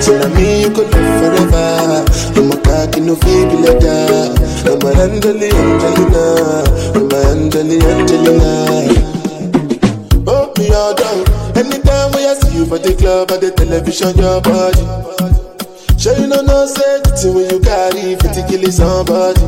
Tell 0.00 0.16
me 0.32 0.62
you 0.62 0.70
could 0.70 0.90
love 0.90 1.50
forever. 1.50 2.34
No 2.34 2.42
more 2.48 2.62
cocky, 2.64 3.00
no 3.04 3.16
baby 3.20 3.52
like 3.68 3.80
that. 3.84 4.32
No 4.64 4.78
more 4.80 4.96
Angeli, 4.96 5.50
Angelina. 5.52 6.24
No 6.96 7.00
more 7.04 7.24
Angeli, 7.28 7.76
Angelina. 7.84 8.48
Oh, 10.26 10.48
me 10.56 10.72
all 10.72 10.94
down. 10.96 11.20
Anytime 11.54 12.12
we 12.16 12.24
I 12.26 12.32
see 12.32 12.56
you 12.56 12.64
for 12.64 12.78
the 12.80 12.96
club 12.98 13.30
or 13.30 13.36
the 13.36 13.50
television, 13.52 14.16
your 14.16 14.40
body. 14.40 14.80
Sure 16.00 16.16
you 16.16 16.26
know 16.28 16.40
no 16.48 16.64
safety 16.64 17.28
when 17.36 17.50
you 17.52 17.60
carry 17.60 18.16
50 18.16 18.48
kill 18.48 18.72
somebody. 18.72 19.42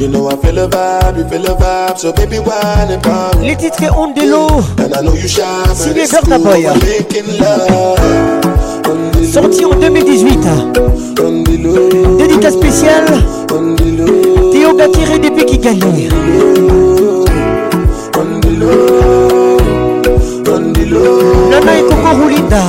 You 0.00 0.10
know 0.10 0.30
I 0.30 0.36
feel 0.38 0.58
a 0.62 0.68
vibe, 0.70 1.18
you 1.18 1.26
feel 1.28 1.46
a 1.52 1.56
vibe, 1.58 1.98
so 1.98 2.12
baby 2.12 2.36
why 2.38 2.86
and 2.88 3.02
pound. 3.02 3.42
Les 3.44 3.56
titres 3.56 3.82
et 3.82 3.90
on 3.90 4.12
de 4.14 4.30
l'eau. 4.30 4.62
And 4.78 4.94
I 4.94 5.00
know 5.02 5.14
you 5.14 5.26
shy, 5.26 5.42
but 5.42 5.98
it's 5.98 6.14
cool, 6.22 6.38
making 6.78 7.38
love. 7.42 8.53
sorti 9.22 9.62
en 9.62 9.80
2018. 9.80 10.38
Dédicace 12.18 12.54
spéciale. 12.54 13.22
Théo 14.52 14.74
Bakiré 14.74 15.18
depuis 15.18 15.44
Kigali. 15.44 16.08
Nana 21.50 21.78
et 21.78 21.82
Coco 21.82 22.10
Roulinda. 22.22 22.62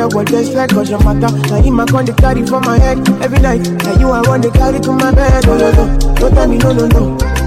your 0.00 0.08
world 0.16 0.28
just 0.28 0.54
like 0.56 0.70
cause 0.72 0.88
your 0.88 0.98
matter. 1.04 1.28
Now 1.48 1.60
you 1.60 1.72
my 1.72 1.84
con 1.84 2.06
the 2.08 2.14
carry 2.16 2.40
for 2.46 2.60
my 2.64 2.78
head 2.80 2.96
every 3.20 3.38
night. 3.38 3.60
Now 3.84 3.94
you 4.00 4.08
I 4.08 4.24
want 4.24 4.42
to 4.44 4.50
carry 4.50 4.80
to 4.80 4.92
my 4.92 5.12
bed. 5.12 5.44
Oh, 5.46 5.60
no, 5.60 5.68
no, 5.76 5.84
don't 6.16 6.32
tell 6.32 6.48
me 6.48 6.56
no, 6.56 6.72
no, 6.72 6.86
no. 6.88 7.00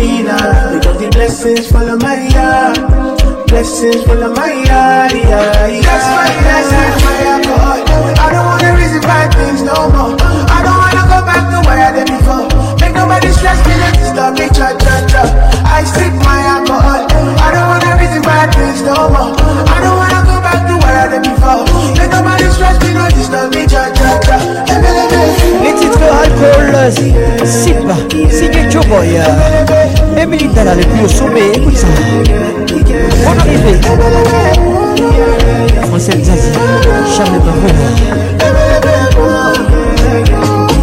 vida. 0.00 0.36
Because 0.72 0.96
the 0.98 1.08
blessings 1.12 1.66
follow 1.70 1.96
my 2.00 2.16
yard. 2.32 2.80
Blessings 3.48 4.02
follow 4.08 4.32
my 4.32 4.50
yard. 4.64 5.12
Yeah, 5.12 5.76
yeah. 5.76 5.84
That's 5.84 6.06
my 6.16 6.26
blessings, 6.40 6.96
my 7.04 7.18
God. 7.44 7.78
I 8.24 8.28
don't 8.32 8.46
wanna 8.48 8.70
reason 8.80 9.02
by 9.04 9.28
things 9.36 9.60
no 9.60 9.76
more. 9.92 10.16
I 10.56 10.58
don't 10.64 10.80
wanna 10.80 11.04
go 11.12 11.18
back 11.28 11.44
to 11.52 11.58
where 11.68 11.80
I 11.84 11.90
did 11.92 12.08
before. 12.08 12.48
Make 12.80 12.94
nobody 12.96 13.28
stress 13.36 13.60
me, 13.68 13.74
let 13.76 13.92
me 14.00 14.04
stop 14.08 14.32
me, 14.40 14.46
cha 14.56 14.68
cha 14.80 14.94
cha. 15.12 15.22
I 15.76 15.84
sip 15.84 16.12
my 16.24 16.38
alcohol. 16.56 17.02
I 17.44 17.48
don't 17.52 17.68
wanna 17.72 17.92
reason 18.00 18.22
by 18.24 18.48
things 18.56 18.80
no 18.88 18.96
more. 19.12 19.32
I 19.36 19.76
don't 19.84 19.98
wanna 20.00 20.20
go 20.24 20.36
back 20.40 20.60
to 20.68 20.74
where 20.80 20.96
I 21.04 21.06
did 21.12 21.22
before. 21.28 21.62
Make 22.00 22.12
nobody 22.16 22.46
stress 22.56 22.76
me, 22.80 22.90
no 22.96 23.04
disturb 23.12 23.52
me, 23.54 23.62
cha 23.68 23.84
cha 23.98 24.10
cha. 24.24 24.68
Mr. 26.00 26.12
Alcool 26.24 26.90
Simba 27.46 27.94
Signé 28.30 28.68
Choboy 28.70 29.18
Emily 30.16 30.48
Dala 30.48 30.74
le 30.74 30.82
plus 30.86 31.02
au 31.04 31.08
sommet 31.08 31.50
Écoute 31.54 31.76
ça 31.76 31.86
Bonne 32.66 33.38
arrivée 33.38 33.78
Français 35.88 36.18
Zazi 36.24 36.58
Charles 37.14 37.40
Barreau 37.44 37.74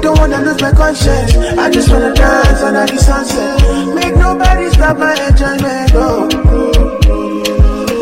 don't 0.00 0.18
wanna 0.18 0.38
lose 0.42 0.60
my 0.62 0.72
conscience. 0.72 1.34
I 1.58 1.70
just 1.70 1.88
wanna 1.90 2.14
dance 2.14 2.62
under 2.62 2.86
the 2.86 2.98
sunset. 2.98 3.60
Make 3.94 4.16
nobody 4.16 4.70
stop 4.72 4.98
my 4.98 5.14
enjoyment. 5.14 5.92
Oh. 5.94 6.28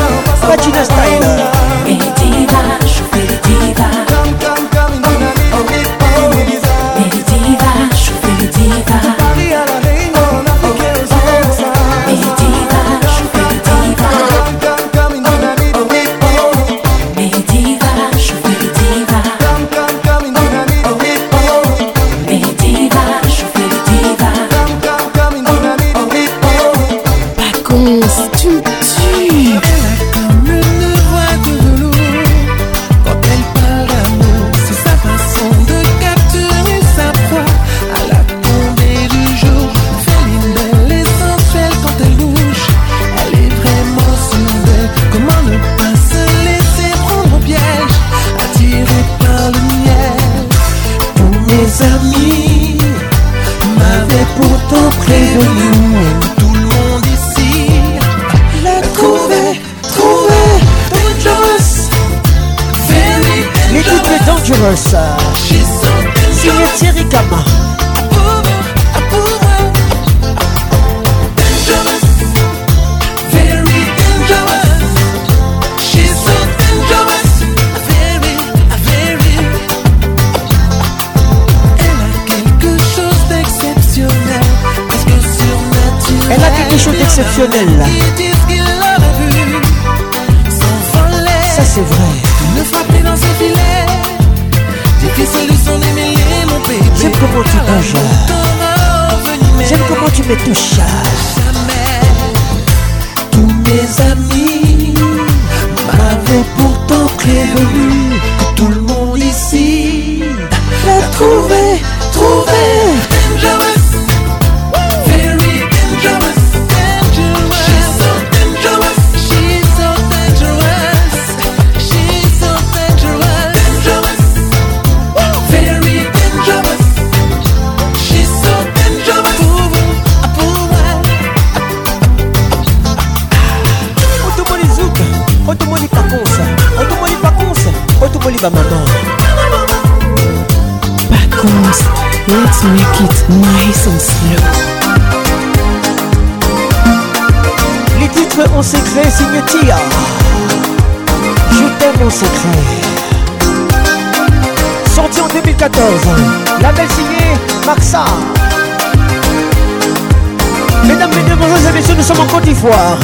sommes 162.05 162.19
en 162.21 162.25
Côte 162.27 162.43
d'Ivoire. 162.43 162.97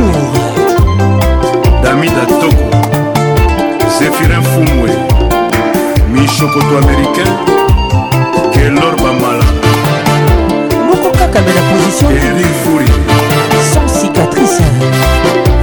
dami 1.89 2.07
datoko 2.09 2.49
zéphirin 3.97 4.43
fumwe 4.53 4.91
mishokoto 6.13 6.75
américain 6.83 7.31
kelor 8.53 8.93
bamala 9.01 9.47
moko 10.87 11.09
kaka 11.17 11.39
me 11.41 11.51
na 11.57 11.61
position 11.71 12.09
eri 12.25 12.45
furi 12.61 12.85
sans 13.71 13.87
cicatrice 13.99 14.61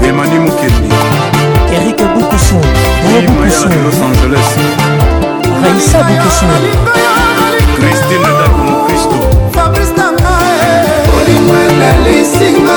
emani 0.08 0.38
mokendi 0.46 0.98
erik 1.78 2.00
bukusu 2.14 2.58
bukusu 3.10 3.66
los 3.86 3.98
angeles 4.08 4.48
raisa 5.62 5.98
bukusu 6.08 6.44
christine 7.78 8.28
dakomo 8.38 8.74
kristo 8.86 9.16
olimwenga 11.18 11.90
lisinga 12.04 12.76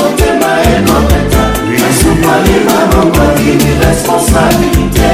kokotalina 0.79 2.79
mongongi 2.93 3.57
responsabilité 3.83 5.09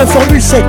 Formule 0.05 0.41
7. 0.41 0.63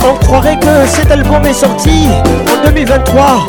On 0.08 0.14
croirait 0.26 0.60
que 0.60 0.66
cet 0.88 1.12
album 1.12 1.46
est 1.46 1.54
sorti 1.54 2.08
en 2.48 2.56
2023. 2.68 3.46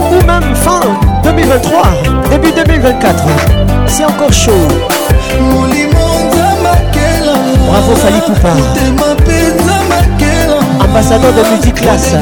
ou 0.00 0.26
même 0.26 0.54
fin 0.54 0.80
2023, 1.22 1.82
début 2.30 2.52
2024. 2.52 3.22
C'est 3.86 4.04
encore 4.04 4.32
chaud. 4.32 4.52
Bravo 7.68 7.94
Fali 7.96 8.20
Poupa. 8.26 8.48
Ambassadeur 10.84 11.32
de 11.32 11.50
multiclasse. 11.50 12.14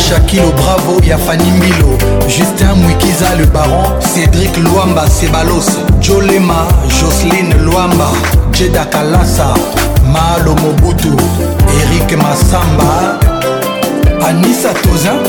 Shakilo 0.08 0.50
Bravo 0.52 1.04
ya 1.06 1.18
Fanny 1.18 1.50
Mbilo 1.50 1.98
Justin 2.26 2.72
Mwikiza 2.72 3.34
le 3.36 3.46
baron 3.46 3.86
Cédric 4.00 4.56
Luamba 4.56 5.10
Sebalos 5.10 5.66
Jolema 6.00 6.66
Jocelyne 7.00 7.54
Luamba 7.64 8.08
Jeda 8.52 8.84
Kalasa 8.84 9.54
Malo 10.12 10.54
Mobutu 10.54 11.14
Eric 11.80 12.16
Massamba 12.16 13.18
Anissa 14.26 14.72
Tozin 14.82 15.20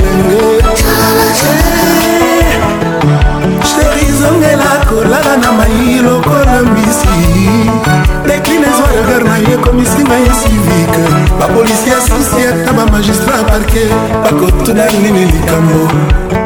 ozonda 14.86 15.08
nini 15.08 15.24
likambo 15.24 15.88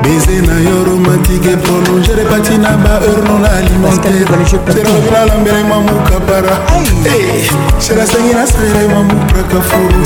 beze 0.02 0.42
na 0.46 0.52
yo 0.70 0.84
romatike 0.84 1.56
prolonge 1.62 2.14
repati 2.14 2.58
na 2.58 2.68
baheure 2.72 3.28
non 3.28 3.44
alimentairelobinalambela 3.44 5.62
mwa 5.68 5.80
mukapara 5.80 6.56
serasengi 7.78 8.34
nasala 8.34 8.88
mwa 8.90 9.02
mukaka 9.02 9.60
furu 9.62 10.00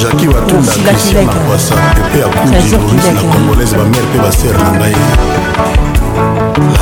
jaki 0.02 0.28
watunda 0.28 0.72
krisi 0.90 1.14
makwasa 1.14 1.74
epe 2.00 2.24
akudiorus 2.24 2.92
na 3.14 3.20
congolaise 3.22 3.76
bamere 3.76 4.04
mpe 4.10 4.18
basere 4.18 4.58
na 4.64 4.70
ngai 4.78 4.94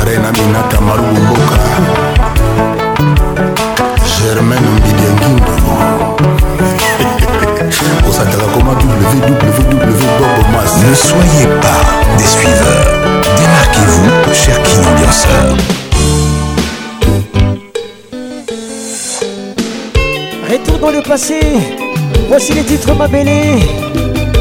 arena 0.01 0.31
minata 0.31 0.81
marubu 0.81 1.15
mboka 1.21 1.57
germain 4.17 4.63
mbidiangindo 4.63 5.53
osakaka 8.09 8.43
koma 8.53 8.71
www 8.71 9.99
ne 10.81 10.95
soyez 10.95 11.47
pas 11.63 11.81
des 12.19 12.27
suiveurs 12.35 12.89
démarquez-vous 13.37 14.33
cher 14.45 14.59
kin 14.63 14.81
ambianceur 14.87 15.57
dans 20.79 20.91
le 20.91 21.01
passé. 21.01 21.39
Voici 22.27 22.53
les 22.53 22.63
titres 22.63 22.93
mabellés, 22.95 23.59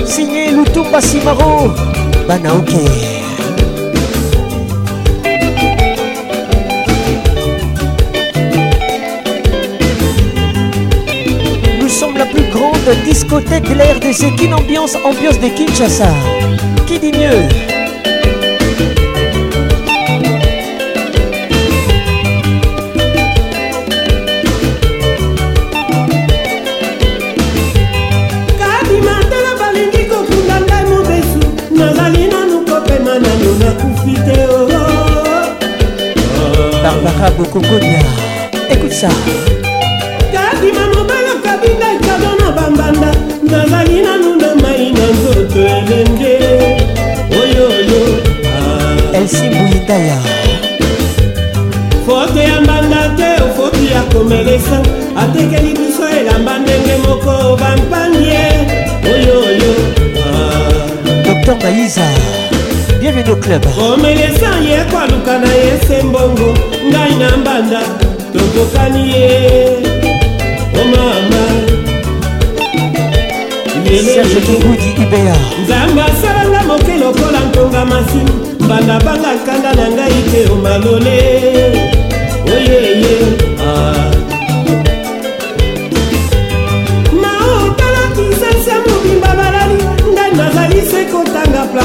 signé 0.04 0.50
Lutumba 0.50 1.00
Simaro, 1.00 1.68
Banaoke. 2.26 2.66
Nous 11.80 11.88
sommes 11.88 12.16
la 12.16 12.26
plus 12.26 12.42
grande 12.50 12.74
discothèque, 13.04 13.68
de 13.68 13.74
l'air 13.74 13.98
de 14.00 14.36
qu'une 14.36 14.54
Ambiance, 14.54 14.96
ambiance 15.04 15.40
de 15.40 15.48
Kinshasa. 15.48 16.08
Qui 16.86 16.98
dit 16.98 17.12
mieux 17.12 17.75
club 63.46 63.64
omelesa 63.78 64.50
ye 64.68 64.84
kwaluka 64.90 65.34
na 65.42 65.52
ye 65.54 65.78
sembongo 65.88 66.48
ngai 66.90 67.12
na 67.20 67.28
mbanda 67.36 67.80
tokokani 68.32 69.02
ye 69.14 69.30
omama 70.80 71.42
oh, 73.86 74.04
serge 74.14 74.40
kingudi 74.46 74.88
ibea 75.02 75.36
nzambe 75.62 76.02
asalanga 76.08 76.60
moke 76.68 76.94
lokola 77.02 77.40
ntonga 77.50 77.82
masi 77.90 78.20
mbanda 78.64 78.96
banga 79.04 79.32
kanda 79.46 79.70
na 79.78 79.84
ngai 79.94 80.14
mpe 80.28 80.40
omalole 80.54 81.85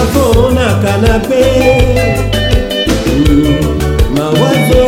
bravo 0.05 0.49
na 0.51 0.65
kanape 0.65 1.43
hmm, 3.05 3.57
mawazo 4.17 4.83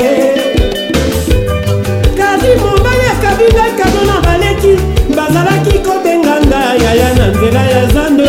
kasi 2.18 2.50
mobali 2.60 3.04
akabinga 3.14 3.66
kado 3.78 4.02
na 4.10 4.22
baleki 4.26 4.74
bazalaki 5.16 5.80
kobenga 5.80 6.36
nga 6.46 6.64
yaya 6.84 7.14
na 7.18 7.28
nzela 7.28 7.64
ya 7.74 7.84
zando 7.86 8.24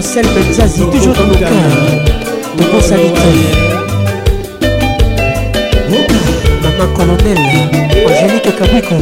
Marcel 0.07 0.25
Benzazi, 0.33 0.89
toujours 0.89 1.13
dans 1.15 1.25
nos 1.25 1.35
cœurs. 1.35 1.49
On 2.57 2.63
pense 2.63 2.91
à 2.93 2.95
l'école. 2.95 3.41
Maman 6.63 6.93
colonel, 6.95 7.37
Angélique 8.05 8.55
Kabouko. 8.55 8.95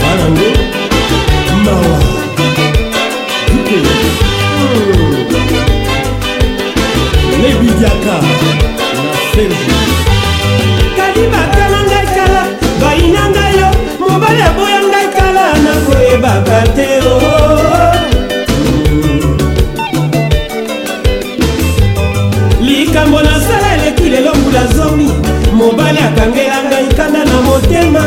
Bana 0.00 0.40
oh, 0.40 0.48
hmm. 0.48 0.55
dakar 7.86 8.18
na 8.26 8.32
selbi 9.30 9.78
kadima 10.98 11.42
tala 11.54 11.80
ngai 11.90 12.06
tala 12.16 12.42
baina 12.82 13.22
ngai 13.34 13.50
yo 13.60 13.70
mobali 14.00 14.42
aboya 14.50 14.80
ngai 14.92 15.06
tala 15.14 15.44
nakoyebaka 15.64 16.58
te 16.76 16.86
o 17.04 17.14
likambo 22.66 23.18
nasala 23.28 23.68
eleki 23.78 24.06
lelo 24.14 24.32
mbula 24.40 24.62
zomi 24.76 25.08
mobali 25.58 26.00
akangela 26.08 26.58
ngai 26.68 26.86
kanda 26.98 27.22
na 27.30 27.38
motema 27.46 28.04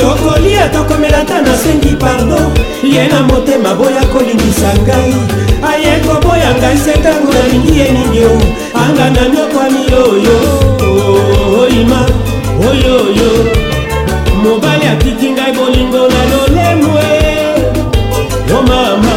tokolia 0.00 0.64
tokomela 0.74 1.20
ta 1.28 1.36
nasengi 1.46 1.92
pardo 2.02 2.40
ye 2.94 3.02
na 3.12 3.18
motema 3.28 3.70
boya 3.78 4.02
kolingisa 4.12 4.70
ngai 4.86 5.12
anga 6.54 6.70
nsetango 6.74 7.32
nalingi 7.32 7.72
ye 7.78 7.86
nini 7.94 8.20
o 8.30 8.32
anga 8.82 9.06
nanyokwami 9.14 9.82
oyo 10.04 10.36
oyima 11.62 12.00
oyoyo 12.68 13.30
mobali 14.42 14.86
akiki 14.92 15.28
ngai 15.32 15.52
bolingo 15.56 16.02
na 16.14 16.22
lolemwe 16.30 17.08
o 18.04 18.58
oh 18.58 18.62
mama 18.68 19.14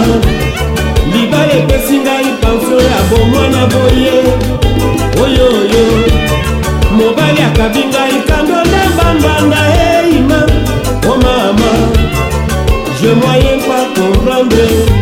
libali 1.13 1.53
epesi 1.59 1.95
ngai 2.03 2.25
pansio 2.41 2.79
ya 2.89 2.97
bomwana 3.09 3.61
boye 3.73 4.15
oyoyo 5.25 5.83
mobali 6.97 7.41
akabi 7.49 7.83
ngai 7.91 8.17
kandole 8.29 8.79
mbambanda 8.93 9.57
eyima 9.73 10.39
o 11.07 11.09
oh 11.11 11.17
mama 11.23 11.71
je 13.01 13.07
moyen 13.21 13.59
pas 13.67 13.85
comprendre 13.97 14.94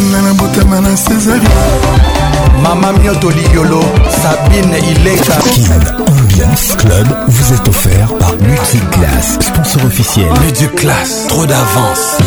Mama 2.61 2.91
Mioto 2.99 3.29
Liolo, 3.29 3.79
Sabine 4.21 4.73
Ileka. 4.95 5.33
est 5.53 6.11
Ambiance 6.11 6.75
Club 6.77 7.07
vous 7.27 7.53
est 7.53 7.67
offert 7.67 8.07
par 8.19 8.33
Multiclass, 8.35 9.37
sponsor 9.39 9.85
officiel. 9.85 10.27
Multiclass, 10.43 11.27
trop 11.27 11.45
d'avance. 11.45 12.17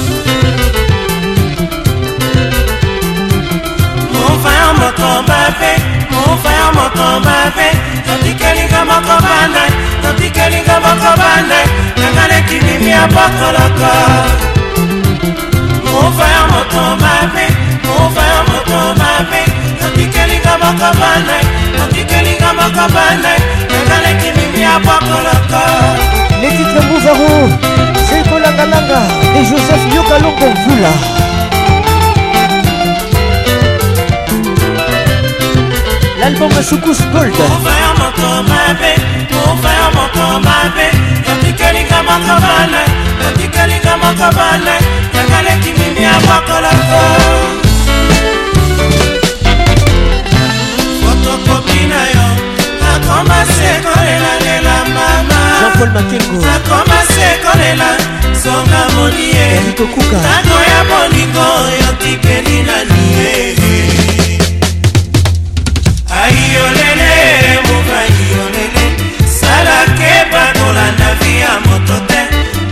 Mon 4.12 4.38
frère 4.42 4.74
m'entend 4.74 5.22
baver, 5.26 5.80
mon 6.10 6.36
frère 6.38 6.72
m'entend 6.74 7.20
baver. 7.20 7.74
Tandis 8.06 8.34
que 8.34 8.62
les 8.62 8.68
gars 8.70 8.84
m'entendent 8.84 9.06
baver, 9.06 9.72
tandis 10.02 10.30
que 10.30 10.50
les 10.50 10.64
gars 10.66 10.80
m'entendent 10.80 11.16
baver 11.16 11.70
malimi 12.62 12.92
apakolaka 13.04 13.92
mova 15.90 16.24
ya 16.34 16.42
moto 16.52 16.82
mabe 17.02 17.46
mova 17.86 18.22
ya 18.30 18.40
moto 18.48 18.78
mabe 19.00 19.40
notikelinga 19.80 20.54
makaba 20.64 21.08
na 21.28 21.34
ye 21.38 21.44
notikelinga 21.76 22.50
makaba 22.60 23.04
na 23.22 23.30
ye 23.36 23.42
nakalaki 23.72 24.28
mimi 24.36 24.62
apakolaka 24.74 25.62
les 26.42 26.52
titres 26.58 26.84
mouvarou 26.90 27.34
c'est 28.08 28.22
kolangalanga 28.30 29.02
et 29.38 29.44
joseph 29.50 29.84
yokalongo 29.96 30.48
vula 30.62 30.92
l'album 36.20 36.52
sukus 36.70 37.00
gold 37.12 37.38
mova 37.42 37.72
ya 37.82 37.90
moto 38.02 38.30
mabe 38.52 38.92
mova 39.34 39.70
ya 39.80 39.86
moto 39.98 40.26
mabe 40.48 41.03
batikelinga 41.54 42.00
makabale 42.02 42.80
batikelinga 43.22 43.96
makabale 43.96 44.76
yangaleki 45.16 45.70
mimi 45.78 46.02
ya 46.02 46.12
makolako 46.20 47.00
fotokopi 51.02 51.80
na 51.90 52.00
yo 52.14 52.28
akoma 52.94 53.38
sekolelalela 53.58 54.74
mama 54.94 55.40
jean-paul 55.60 55.90
makengo 55.96 56.44
akoma 56.56 56.98
sekolela 57.14 57.90
songa 58.42 58.82
moni 58.96 59.22
ye 59.36 59.46
ntango 59.70 60.58
ya 60.70 60.80
bolingo 60.90 61.48
yotikeli 61.82 62.62
na 62.66 62.76
nie 62.90 63.54
kosola 70.74 70.92
na 70.98 71.08
vi 71.20 71.38
ya 71.40 71.54
moto 71.66 71.96
te 72.08 72.20